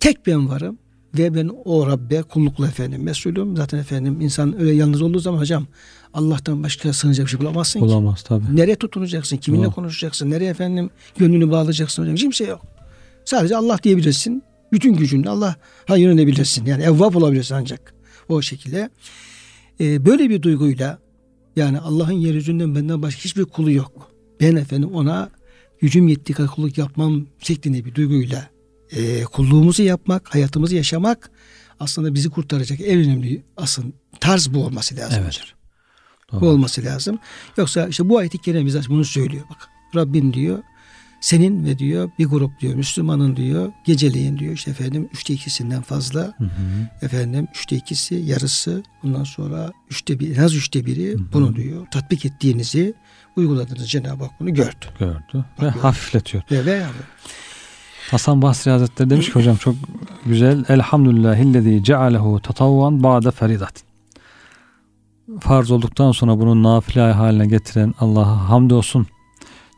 [0.00, 0.78] Tek ben varım
[1.18, 3.56] ve ben o Rabbe kullukla efendim mesulüm.
[3.56, 5.66] Zaten efendim insan öyle yalnız olduğu zaman hocam
[6.14, 7.86] Allah'tan başka sığınacak bir şey bulamazsın ki.
[7.86, 8.56] Bulamaz tabii.
[8.56, 9.36] Nereye tutunacaksın?
[9.36, 9.74] Kiminle Doğru.
[9.74, 10.30] konuşacaksın?
[10.30, 12.16] Nereye efendim gönlünü bağlayacaksın hocam?
[12.16, 12.60] Kimse yok.
[13.24, 14.42] Sadece Allah diyebilirsin.
[14.72, 16.66] Bütün gücünle Allah'a yönelebilirsin.
[16.66, 17.94] Yani evvap olabilirsin ancak
[18.28, 18.90] o şekilde.
[19.80, 20.98] Ee, böyle bir duyguyla
[21.56, 24.10] yani Allah'ın yeryüzünden benden başka hiçbir kulu yok.
[24.40, 25.30] Ben efendim ona
[25.80, 28.50] gücüm yettiği kadar kulluk yapmam şeklinde bir duyguyla
[28.90, 31.30] e, kulluğumuzu yapmak, hayatımızı yaşamak
[31.80, 33.88] aslında bizi kurtaracak en önemli aslında
[34.20, 35.18] tarz bu olması lazım.
[35.22, 35.26] Evet.
[35.26, 35.48] hocam.
[36.32, 36.40] Doğru.
[36.40, 37.18] Bu olması lazım.
[37.56, 39.44] Yoksa işte bu ayet-i kerime bize bunu söylüyor.
[39.50, 40.62] Bak Rabbin diyor
[41.20, 46.20] senin ve diyor bir grup diyor Müslümanın diyor geceleyin diyor işte efendim üçte ikisinden fazla
[46.20, 46.50] Hı hı.
[47.02, 52.24] efendim üçte ikisi yarısı bundan sonra üçte bir en az üçte biri bunu diyor tatbik
[52.24, 52.94] ettiğinizi
[53.36, 54.86] uyguladığınız Cenab-ı Hak bunu gördü.
[54.98, 55.82] Gördü ve Bakıyor.
[55.82, 56.42] hafifletiyor.
[56.50, 56.82] Ve, ve
[58.10, 59.74] Hasan Basri Hazretleri demiş ki hocam çok
[60.26, 60.64] güzel.
[60.68, 63.84] Elhamdülillahillezî cealehu tatavvan ba'de feridat.
[65.40, 69.06] Farz olduktan sonra bunu nafile haline getiren Allah'a hamdolsun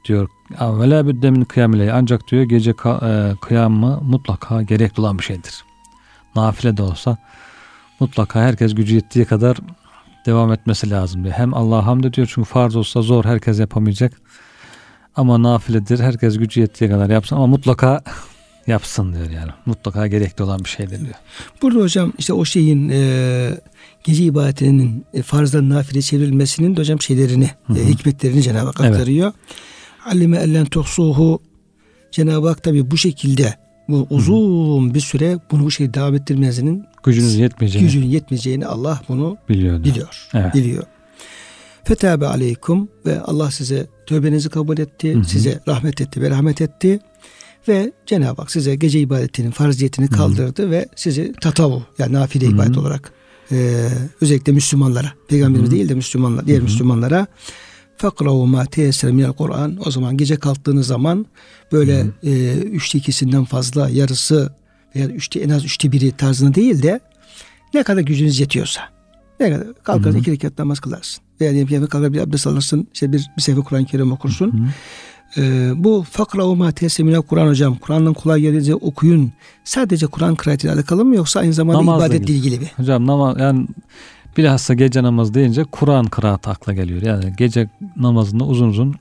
[0.04, 0.28] diyor.
[0.50, 1.92] Ve la büdde min kıyamile.
[1.92, 5.64] Ancak diyor gece e, kıyamı mutlaka gerekli olan bir şeydir.
[6.36, 7.16] Nafile de olsa
[8.00, 9.56] mutlaka herkes gücü yettiği kadar
[10.26, 11.34] devam etmesi lazım diyor.
[11.34, 14.12] Hem Allah'a hamd ediyor çünkü farz olsa zor herkes yapamayacak.
[15.16, 16.00] Ama nafiledir.
[16.00, 18.02] Herkes gücü yettiği kadar yapsın ama mutlaka
[18.66, 19.50] yapsın diyor yani.
[19.66, 21.14] Mutlaka gerekli olan bir şeydir diyor.
[21.62, 23.50] Burada hocam işte o şeyin e,
[24.04, 27.78] gece ibadetinin e, farzdan nafile çevrilmesinin de hocam şeylerini, Hı hı.
[27.78, 29.34] e, hikmetlerini Cenab-ı Hak Evet.
[30.08, 31.40] Allime ellen tuhsuhu
[32.12, 33.54] Cenab-ı Hak tabi bu şekilde
[33.88, 39.36] bu uzun bir süre bunu bu şekilde devam ettirmesinin Gücünüz yetmeyeceğini gücünün yetmeyeceğini Allah bunu
[39.48, 39.84] biliyor.
[39.84, 40.28] biliyor.
[40.34, 40.54] Evet.
[40.54, 40.84] Biliyor.
[41.84, 45.24] Fetabe aleykum ve Allah size tövbenizi kabul etti, Hı hı.
[45.24, 47.00] size rahmet etti ve rahmet etti.
[47.68, 52.54] Ve Cenab-ı Hak size gece ibadetinin farziyetini kaldırdı ve sizi tatavu yani nafile Hı hı.
[52.54, 53.12] ibadet olarak
[53.52, 53.88] e,
[54.20, 56.64] özellikle Müslümanlara, peygamberimiz değil de Müslümanlar, diğer Hı hı.
[56.64, 57.26] Müslümanlara
[57.98, 61.26] fakravu ma teyessere minel Kur'an o zaman gece kalktığınız zaman
[61.72, 64.52] böyle Hı e, üçte ikisinden fazla yarısı
[64.96, 67.00] veya üçte en az üçte biri tarzında değil de
[67.74, 68.80] ne kadar gücünüz yetiyorsa
[69.40, 70.18] ne kadar hı.
[70.18, 73.62] iki rekat namaz kılarsın veya diyelim ki kalkar bir abdest alırsın işte bir, bir sayfa
[73.62, 74.72] Kur'an-ı Kerim okursun Hı.
[75.36, 77.76] Ee, bu fakra ma tesemine Kur'an hocam.
[77.76, 79.32] Kur'an'ın kolay gelince okuyun.
[79.64, 82.70] Sadece Kur'an kıraatiyle alakalı mı yoksa aynı zamanda Namazla ibadetle ilgili mi?
[82.76, 83.66] Hocam namaz yani
[84.38, 87.02] bilhassa gece namazı deyince Kur'an kıraatı akla geliyor.
[87.02, 88.94] Yani gece namazında uzun uzun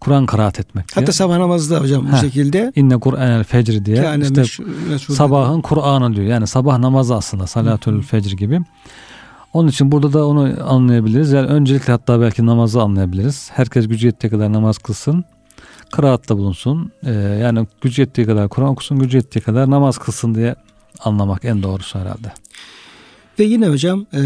[0.00, 1.00] Kur'an kıraat etmek diye.
[1.02, 2.20] Hatta sabah namazı da hocam bu Heh.
[2.20, 2.72] şekilde.
[2.76, 6.26] İnne Kur'anel fecr diye Kâne işte meşhur- meşhur- sabahın Kur'an'ı diyor.
[6.26, 8.60] Yani sabah namazı aslında salatül fecr gibi.
[9.52, 11.32] Onun için burada da onu anlayabiliriz.
[11.32, 13.50] Yani öncelikle hatta belki namazı anlayabiliriz.
[13.54, 15.24] Herkes gücü yettiği kadar namaz kılsın.
[15.92, 16.92] Kıraatta bulunsun.
[17.06, 17.10] Ee,
[17.42, 18.98] yani gücü yettiği kadar Kur'an okusun.
[18.98, 20.54] Gücü yettiği kadar namaz kılsın diye
[21.00, 22.32] anlamak en doğrusu herhalde.
[23.38, 24.20] Ve yine hocam e,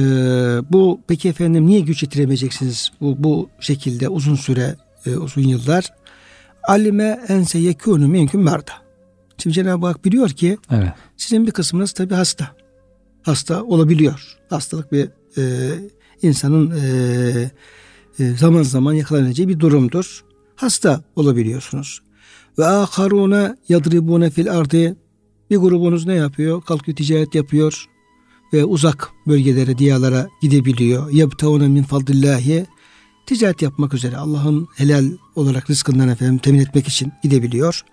[0.71, 4.77] bu peki efendim niye güç yetiremeyeceksiniz bu, bu şekilde uzun süre
[5.07, 5.93] e, uzun yıllar?
[6.69, 8.73] Alime ense yekûnü minküm merda.
[9.39, 10.89] Şimdi Cenab-ı Hak biliyor ki Evet.
[11.17, 12.57] sizin bir kısmınız tabi hasta.
[13.23, 14.37] Hasta olabiliyor.
[14.51, 15.43] Hastalık bir e,
[16.23, 17.51] insanın e,
[18.19, 20.25] e, zaman zaman yakalanacağı bir durumdur.
[20.57, 22.03] Hasta olabiliyorsunuz.
[22.59, 24.97] Ve aharuna yadribune fil ardı
[25.51, 26.63] bir grubunuz ne yapıyor?
[26.63, 27.87] Kalkıyor ticaret yapıyor
[28.53, 31.11] ve uzak bölgelere, diyarlara gidebiliyor.
[31.11, 32.67] Yebtavune min fadlillahi
[33.27, 37.85] ticaret yapmak üzere Allah'ın helal olarak rızkından efendim temin etmek için gidebiliyor.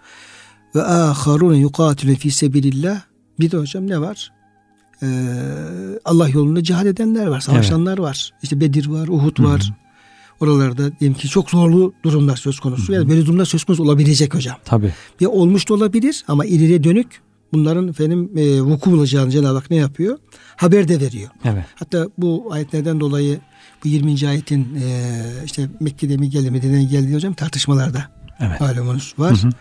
[0.75, 3.01] Ve aharune yukatilun fi sebilillah
[3.39, 4.31] bir de hocam ne var?
[5.03, 5.07] Ee,
[6.05, 8.31] Allah yolunda cihad edenler var, savaşanlar var.
[8.43, 9.73] İşte Bedir var, Uhud var.
[10.39, 12.93] Oralarda diyelim ki çok zorlu durumlar söz konusu.
[12.93, 14.55] Yani böyle durumlar söz konusu olabilecek hocam.
[14.65, 14.93] Tabii.
[15.19, 17.21] Bir olmuş da olabilir ama ileriye dönük
[17.53, 20.17] bunların efendim e, vuku bulacağını Cenab-ı Hak ne yapıyor?
[20.55, 21.29] Haber de veriyor.
[21.45, 21.65] Evet.
[21.75, 23.39] Hatta bu ayetlerden dolayı
[23.83, 24.27] bu 20.
[24.27, 25.11] ayetin e,
[25.45, 28.61] işte Mekke'de mi geldi Medine'den geldi hocam tartışmalarda Evet.
[28.61, 29.43] malumunuz var.
[29.43, 29.51] Hı hı.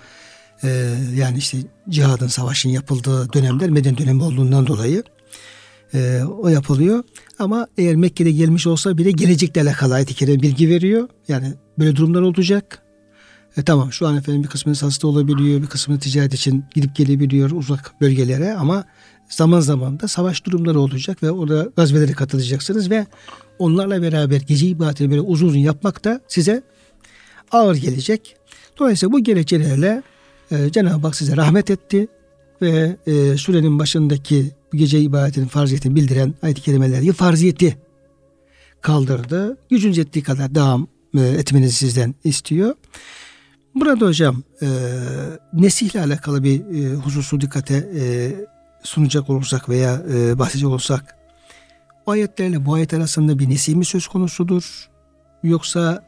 [0.69, 5.03] E, yani işte cihadın savaşın yapıldığı dönemler Medine dönemi olduğundan dolayı
[5.95, 7.05] e, o yapılıyor.
[7.39, 11.09] Ama eğer Mekke'de gelmiş olsa bile gelecekle alakalı ayet-i kerime bilgi veriyor.
[11.29, 12.82] Yani böyle durumlar olacak.
[13.57, 17.51] E, tamam şu an efendim bir kısmınız hasta olabiliyor, bir kısmı ticaret için gidip gelebiliyor
[17.51, 18.85] uzak bölgelere ama
[19.29, 23.07] zaman zaman da savaş durumları olacak ve orada gazvelere katılacaksınız ve
[23.59, 26.63] onlarla beraber gece ibadetini böyle uzun uzun yapmak da size
[27.51, 28.37] ağır gelecek.
[28.79, 30.03] Dolayısıyla bu gerekçelerle
[30.51, 32.09] e, Cenab-ı Hak size rahmet etti
[32.63, 37.77] ve e, surenin başındaki bu gece ibadetinin farziyetini bildiren ayet-i kerimeleri farziyeti
[38.81, 39.57] kaldırdı.
[39.71, 42.75] Gücünüz yettiği kadar devam e, etmenizi sizden istiyor.
[43.75, 44.67] Burada hocam e,
[45.53, 48.05] nesihle alakalı bir e, hususu dikkate e,
[48.83, 51.17] sunacak olursak veya e, bahsedecek olursak
[52.07, 54.89] o ayetlerle bu ayet arasında bir nesih mi söz konusudur?
[55.43, 56.05] Yoksa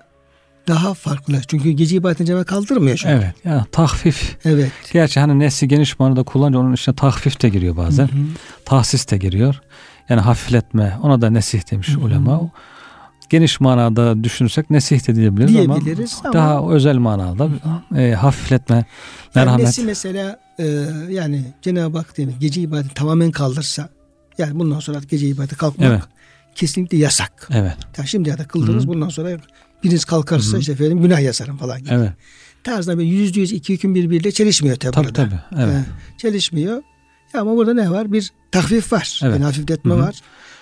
[0.68, 1.40] daha farklı.
[1.48, 3.14] Çünkü gece ibadetini cevap kaldırmıyor çünkü.
[3.14, 3.34] Evet.
[3.44, 4.36] Yani tahfif.
[4.44, 4.72] Evet.
[4.92, 8.06] Gerçi hani nesli geniş manada kullanınca onun içine tahfif de giriyor bazen.
[8.06, 8.24] Hı hı.
[8.64, 9.60] Tahsis de giriyor.
[10.08, 10.98] Yani hafifletme.
[11.02, 12.04] Ona da nesih demiş Hı hı.
[12.04, 12.50] ulema.
[13.30, 17.48] Geniş manada düşünürsek nesih de diyebiliriz, Diyebiliriz ama, ama- daha özel manada
[17.96, 18.84] e, hafifletme, Yani
[19.34, 19.66] merhamet.
[19.66, 20.64] nesi mesela e,
[21.10, 23.88] yani Cenab-ı Hak demek gece ibadeti tamamen kaldırsa
[24.38, 26.02] yani bundan sonra gece ibadeti kalkmak Evet.
[26.54, 27.48] kesinlikle yasak.
[27.52, 27.76] Evet.
[27.98, 28.92] Yani şimdiye kadar kıldınız Hı hı.
[28.92, 29.28] bundan sonra
[29.84, 30.60] biriniz kalkarsa Hı hı.
[30.60, 31.90] işte efendim günah yazarım falan gibi.
[31.94, 32.10] Evet.
[32.64, 35.24] Tarzda böyle yüzde yüz iki hüküm birbiriyle çelişmiyor tabi Tabii burada.
[35.24, 35.62] tabii.
[35.62, 35.74] Evet.
[35.74, 36.82] Ee, çelişmiyor.
[37.34, 38.12] Ya ama burada ne var?
[38.12, 39.20] Bir tahfif var.
[39.22, 39.32] Evet.
[39.34, 40.02] Yani hafifletme Hı hı.
[40.02, 40.14] var.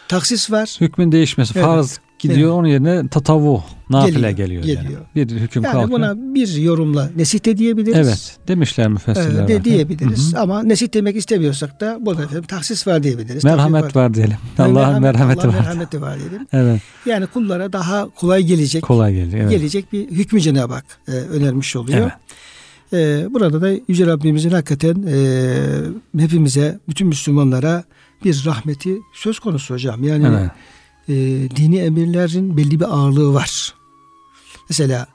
[0.08, 0.76] Taksis var.
[0.80, 1.52] Hükmün değişmesi.
[1.56, 1.64] Evet.
[1.66, 2.58] Farz gidiyor Evet.
[2.58, 4.62] onun yerine tatavu, nafile geliyor.
[4.62, 4.88] Geliyor, yani.
[5.14, 5.36] geliyor.
[5.36, 5.98] Bir hüküm Yani kalkıyor.
[5.98, 7.96] buna bir yorumla nesih de diyebiliriz.
[8.08, 8.36] Evet.
[8.48, 9.44] Demişler müfessirler.
[9.44, 9.64] Ee, de var.
[9.64, 10.32] diyebiliriz.
[10.32, 10.40] Hı hı.
[10.40, 13.44] Ama nesih demek istemiyorsak da burada efendim tahsis var diyebiliriz.
[13.44, 14.36] Merhamet var diyelim.
[14.58, 15.60] Allah'ın merhameti Allah'ın var.
[15.60, 16.46] merhameti var diyelim.
[16.52, 16.80] Evet.
[17.06, 18.82] Yani kullara daha kolay gelecek.
[18.82, 19.42] Kolay geliyor.
[19.42, 19.50] Evet.
[19.50, 21.98] Gelecek bir hükmü Cenab-ı Hak e, önermiş oluyor.
[21.98, 22.12] Evet.
[22.94, 27.84] Ee, burada da Yüce Rabbimizin hakikaten e, hepimize, bütün Müslümanlara
[28.24, 30.04] bir rahmeti söz konusu hocam.
[30.04, 30.50] Yani Evet.
[31.08, 31.14] E,
[31.56, 33.74] dini emirlerin belli bir ağırlığı var.
[34.68, 35.06] Mesela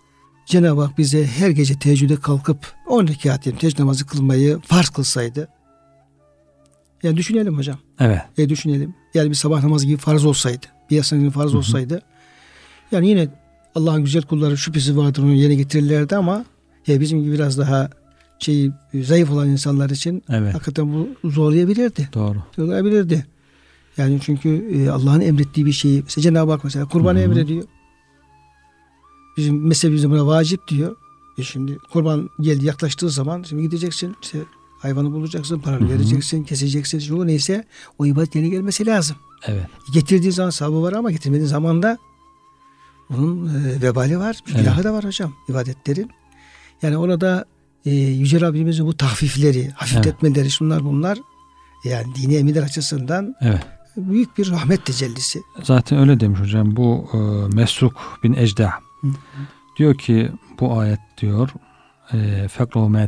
[0.45, 5.47] Cenab-ı Hak bize her gece teheccüde kalkıp 10 rekat diyelim teheccüd namazı kılmayı farz kılsaydı.
[7.03, 7.77] Yani düşünelim hocam.
[7.99, 8.21] Evet.
[8.37, 8.95] E düşünelim.
[9.13, 10.65] Yani bir sabah namazı gibi farz olsaydı.
[10.89, 11.57] Bir yatsı gibi farz Hı hı.
[11.57, 12.01] olsaydı.
[12.91, 13.27] Yani yine
[13.75, 16.45] Allah'ın güzel kulları şüphesiz vardır onu yerine getirirlerdi ama
[16.87, 17.89] ya bizim gibi biraz daha
[18.39, 20.53] şey zayıf olan insanlar için Evet.
[20.53, 22.09] hakikaten bu zorlayabilirdi.
[22.13, 22.37] Doğru.
[22.55, 23.25] Zorlayabilirdi.
[23.97, 27.25] Yani çünkü e, Allah'ın emrettiği bir şeyi mesela Cenab-ı Hak mesela kurbanı Hı hı.
[27.25, 27.63] emrediyor.
[29.37, 30.95] Bizim mezhebimiz buna vacip diyor.
[31.37, 34.39] E şimdi kurban geldi yaklaştığı zaman şimdi gideceksin işte
[34.79, 36.99] hayvanı bulacaksın, paranı vereceksin, keseceksin.
[36.99, 37.65] Şu neyse
[37.99, 39.15] o ibadet yerine gelmesi lazım.
[39.45, 39.67] Evet.
[39.93, 41.97] Getirdiği zaman sahabı var ama getirmediği zaman da
[43.09, 44.39] bunun e, vebali var.
[44.47, 44.59] Evet.
[44.59, 46.11] Günahı da var hocam ibadetlerin.
[46.81, 47.45] Yani orada
[47.85, 51.19] e, Yüce Rabbimizin bu tahfifleri, hafifletmeleri şunlar bunlar
[51.83, 53.61] yani dini emirler açısından Evet.
[53.97, 55.41] Büyük bir rahmet tecellisi.
[55.63, 56.75] Zaten öyle demiş hocam.
[56.75, 57.17] Bu e,
[57.55, 59.07] Mesruk bin Ecda Hı.
[59.77, 61.49] diyor ki bu ayet diyor
[62.13, 63.07] e, Fekruhu me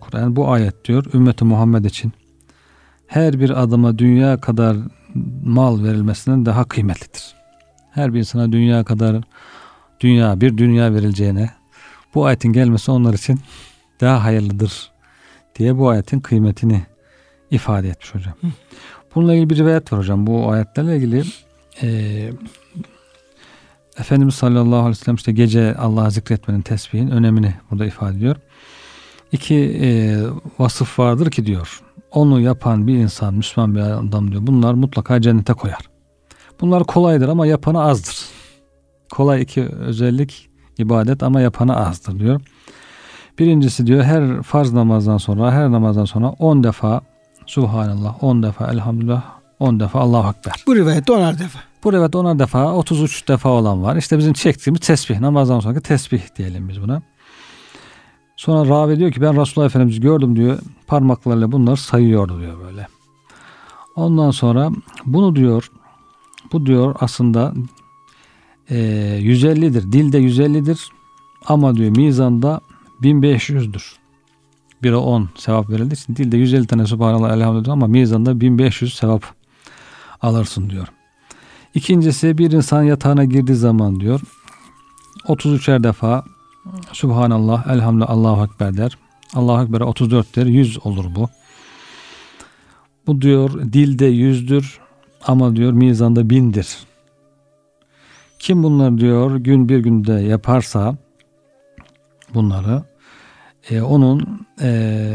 [0.00, 0.36] Kur'an.
[0.36, 2.12] Bu ayet diyor ümmeti Muhammed için
[3.06, 4.76] her bir adama dünya kadar
[5.44, 7.34] mal verilmesinden daha kıymetlidir.
[7.90, 9.22] Her bir insana dünya kadar
[10.00, 11.50] dünya bir dünya verileceğine
[12.14, 13.40] bu ayetin gelmesi onlar için
[14.00, 14.90] daha hayırlıdır
[15.58, 16.82] diye bu ayetin kıymetini
[17.50, 18.34] ifade etmiş hocam.
[18.40, 18.46] Hı.
[19.14, 20.26] Bununla ilgili bir rivayet var hocam.
[20.26, 21.22] Bu ayetlerle ilgili
[21.82, 21.88] e,
[23.98, 28.36] Efendimiz sallallahu aleyhi ve sellem işte gece Allah'ı zikretmenin tesbihin önemini burada ifade ediyor.
[29.32, 30.16] İki e,
[30.58, 31.80] vasıf vardır ki diyor.
[32.10, 34.46] Onu yapan bir insan, Müslüman bir adam diyor.
[34.46, 35.80] Bunlar mutlaka cennete koyar.
[36.60, 38.16] Bunlar kolaydır ama yapanı azdır.
[39.12, 42.40] Kolay iki özellik ibadet ama yapanı azdır diyor.
[43.38, 47.00] Birincisi diyor her farz namazdan sonra her namazdan sonra 10 defa
[47.46, 49.22] Subhanallah 10 defa Elhamdülillah
[49.58, 50.54] 10 defa Allahu Ekber.
[50.66, 51.58] Bu rivayette 10'ar defa.
[51.84, 53.96] Bu rivayette 10'ar defa 33 defa olan var.
[53.96, 57.02] İşte bizim çektiğimiz tesbih namazdan sonraki tesbih diyelim biz buna.
[58.36, 60.58] Sonra ravi diyor ki ben Resulullah Efendimiz'i gördüm diyor.
[60.86, 62.86] Parmaklarıyla bunları sayıyordu diyor böyle.
[63.96, 64.70] Ondan sonra
[65.06, 65.70] bunu diyor
[66.52, 67.52] bu diyor aslında
[68.70, 68.76] e,
[69.22, 69.92] 150'dir.
[69.92, 70.88] Dilde 150'dir
[71.46, 72.60] ama diyor mizanda
[73.02, 74.01] 1500'dür.
[74.82, 79.24] 1'e 10 sevap verildiği için dilde 150 tane subhanallah elhamdülillah ama mizanda 1500 sevap
[80.22, 80.88] alırsın diyor.
[81.74, 84.20] İkincisi bir insan yatağına girdiği zaman diyor
[85.28, 86.24] 33'er defa
[86.92, 88.98] Subhanallah, Elhamdülillah, Allahu Ekber der.
[89.34, 90.46] Allahu Ekber 34 der.
[90.46, 91.28] 100 olur bu.
[93.06, 94.80] Bu diyor dilde yüzdür
[95.26, 96.78] ama diyor mizanda bindir.
[98.38, 100.96] Kim bunlar diyor gün bir günde yaparsa
[102.34, 102.82] bunları
[103.70, 105.08] e, onun e,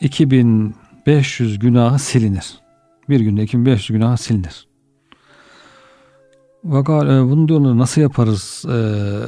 [0.00, 2.54] 2500 günahı silinir.
[3.08, 4.66] Bir günde 2500 günahı silinir.
[6.64, 8.76] Vakal e, bunu diyorlar nasıl yaparız, e,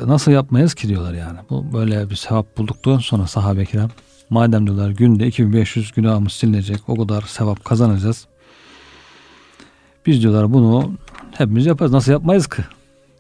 [0.07, 1.39] nasıl yapmayız ki diyorlar yani.
[1.51, 3.91] Bu böyle bir sevap bulduktan sonra sahabe kiram.
[4.31, 8.27] Madem diyorlar günde 2500 günahımız silinecek, o kadar sevap kazanacağız.
[10.07, 10.93] Biz diyorlar bunu
[11.33, 11.93] hepimiz yaparız.
[11.93, 12.63] Nasıl yapmayız ki?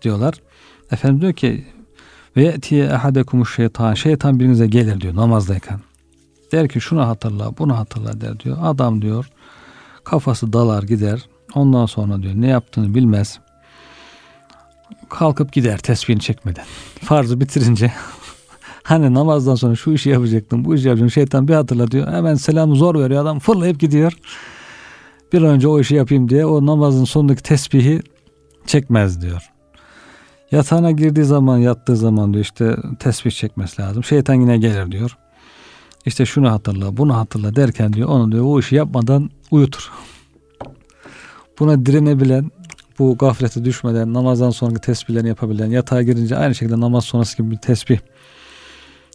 [0.02, 0.34] Diyorlar.
[0.90, 1.66] Efendim diyor ki
[2.38, 3.94] ve yetiye ehadekumuş şeytan.
[3.94, 5.80] Şeytan birinize gelir diyor namazdayken.
[6.52, 8.56] Der ki şunu hatırla, bunu hatırla der diyor.
[8.62, 9.30] Adam diyor
[10.04, 11.28] kafası dalar gider.
[11.54, 13.40] Ondan sonra diyor ne yaptığını bilmez
[15.08, 16.64] kalkıp gider tesbihini çekmeden.
[17.04, 17.92] Farzı bitirince
[18.82, 22.94] hani namazdan sonra şu işi yapacaktım bu işi yapacaktım şeytan bir hatırlatıyor hemen selamı zor
[22.94, 24.12] veriyor adam fırlayıp gidiyor.
[25.32, 28.02] Bir önce o işi yapayım diye o namazın sonundaki tesbihi
[28.66, 29.57] çekmez diyor.
[30.52, 34.04] Yatağına girdiği zaman yattığı zaman diyor işte tesbih çekmesi lazım.
[34.04, 35.18] Şeytan yine gelir diyor.
[36.06, 39.90] İşte şunu hatırla bunu hatırla derken diyor onu diyor o işi yapmadan uyutur.
[41.58, 42.50] Buna direnebilen
[42.98, 47.56] bu gaflete düşmeden namazdan sonraki tesbihlerini yapabilen, yatağa girince aynı şekilde namaz sonrası gibi bir
[47.56, 47.98] tesbih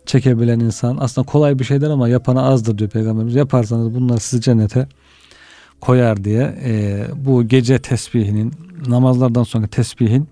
[0.05, 3.35] çekebilen insan aslında kolay bir şeyler ama yapana azdır diyor Peygamberimiz.
[3.35, 4.87] Yaparsanız bunlar sizi cennete
[5.81, 8.53] koyar diye e, bu gece tesbihinin
[8.87, 10.27] namazlardan sonra tesbihin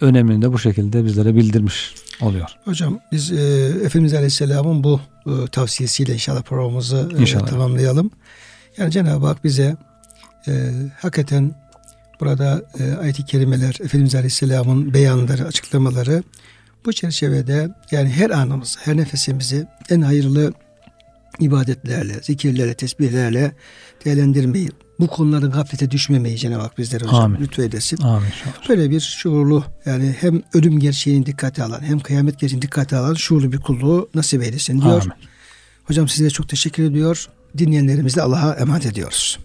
[0.00, 2.48] önemini de bu şekilde bizlere bildirmiş oluyor.
[2.64, 3.36] Hocam biz e,
[3.84, 7.46] Efendimiz Aleyhisselam'ın bu e, tavsiyesiyle inşallah programımızı e, inşallah.
[7.46, 8.10] tamamlayalım.
[8.76, 9.76] Yani Cenab-ı Hak bize
[10.48, 11.54] e, hakikaten
[12.20, 16.22] Burada e, ayet-i kerimeler, Efendimiz Aleyhisselam'ın beyanları, açıklamaları
[16.84, 20.52] bu çerçevede yani her anımızı, her nefesimizi en hayırlı
[21.38, 23.52] ibadetlerle, zikirlerle, tesbihlerle
[24.04, 24.68] değerlendirmeyi,
[25.00, 27.40] bu konuların gaflete düşmemeyi Cenab-ı Hak bizlere hocam Amin.
[27.40, 28.02] lütfedesin.
[28.02, 28.28] Amin.
[28.68, 33.52] Böyle bir şuurlu yani hem ölüm gerçeğini dikkate alan hem kıyamet gerçeğini dikkate alan şuurlu
[33.52, 35.02] bir kulluğu nasip eylesin diyor.
[35.02, 35.12] Amin.
[35.84, 37.28] Hocam size çok teşekkür ediyor.
[37.58, 39.38] Dinleyenlerimizi Allah'a emanet ediyoruz.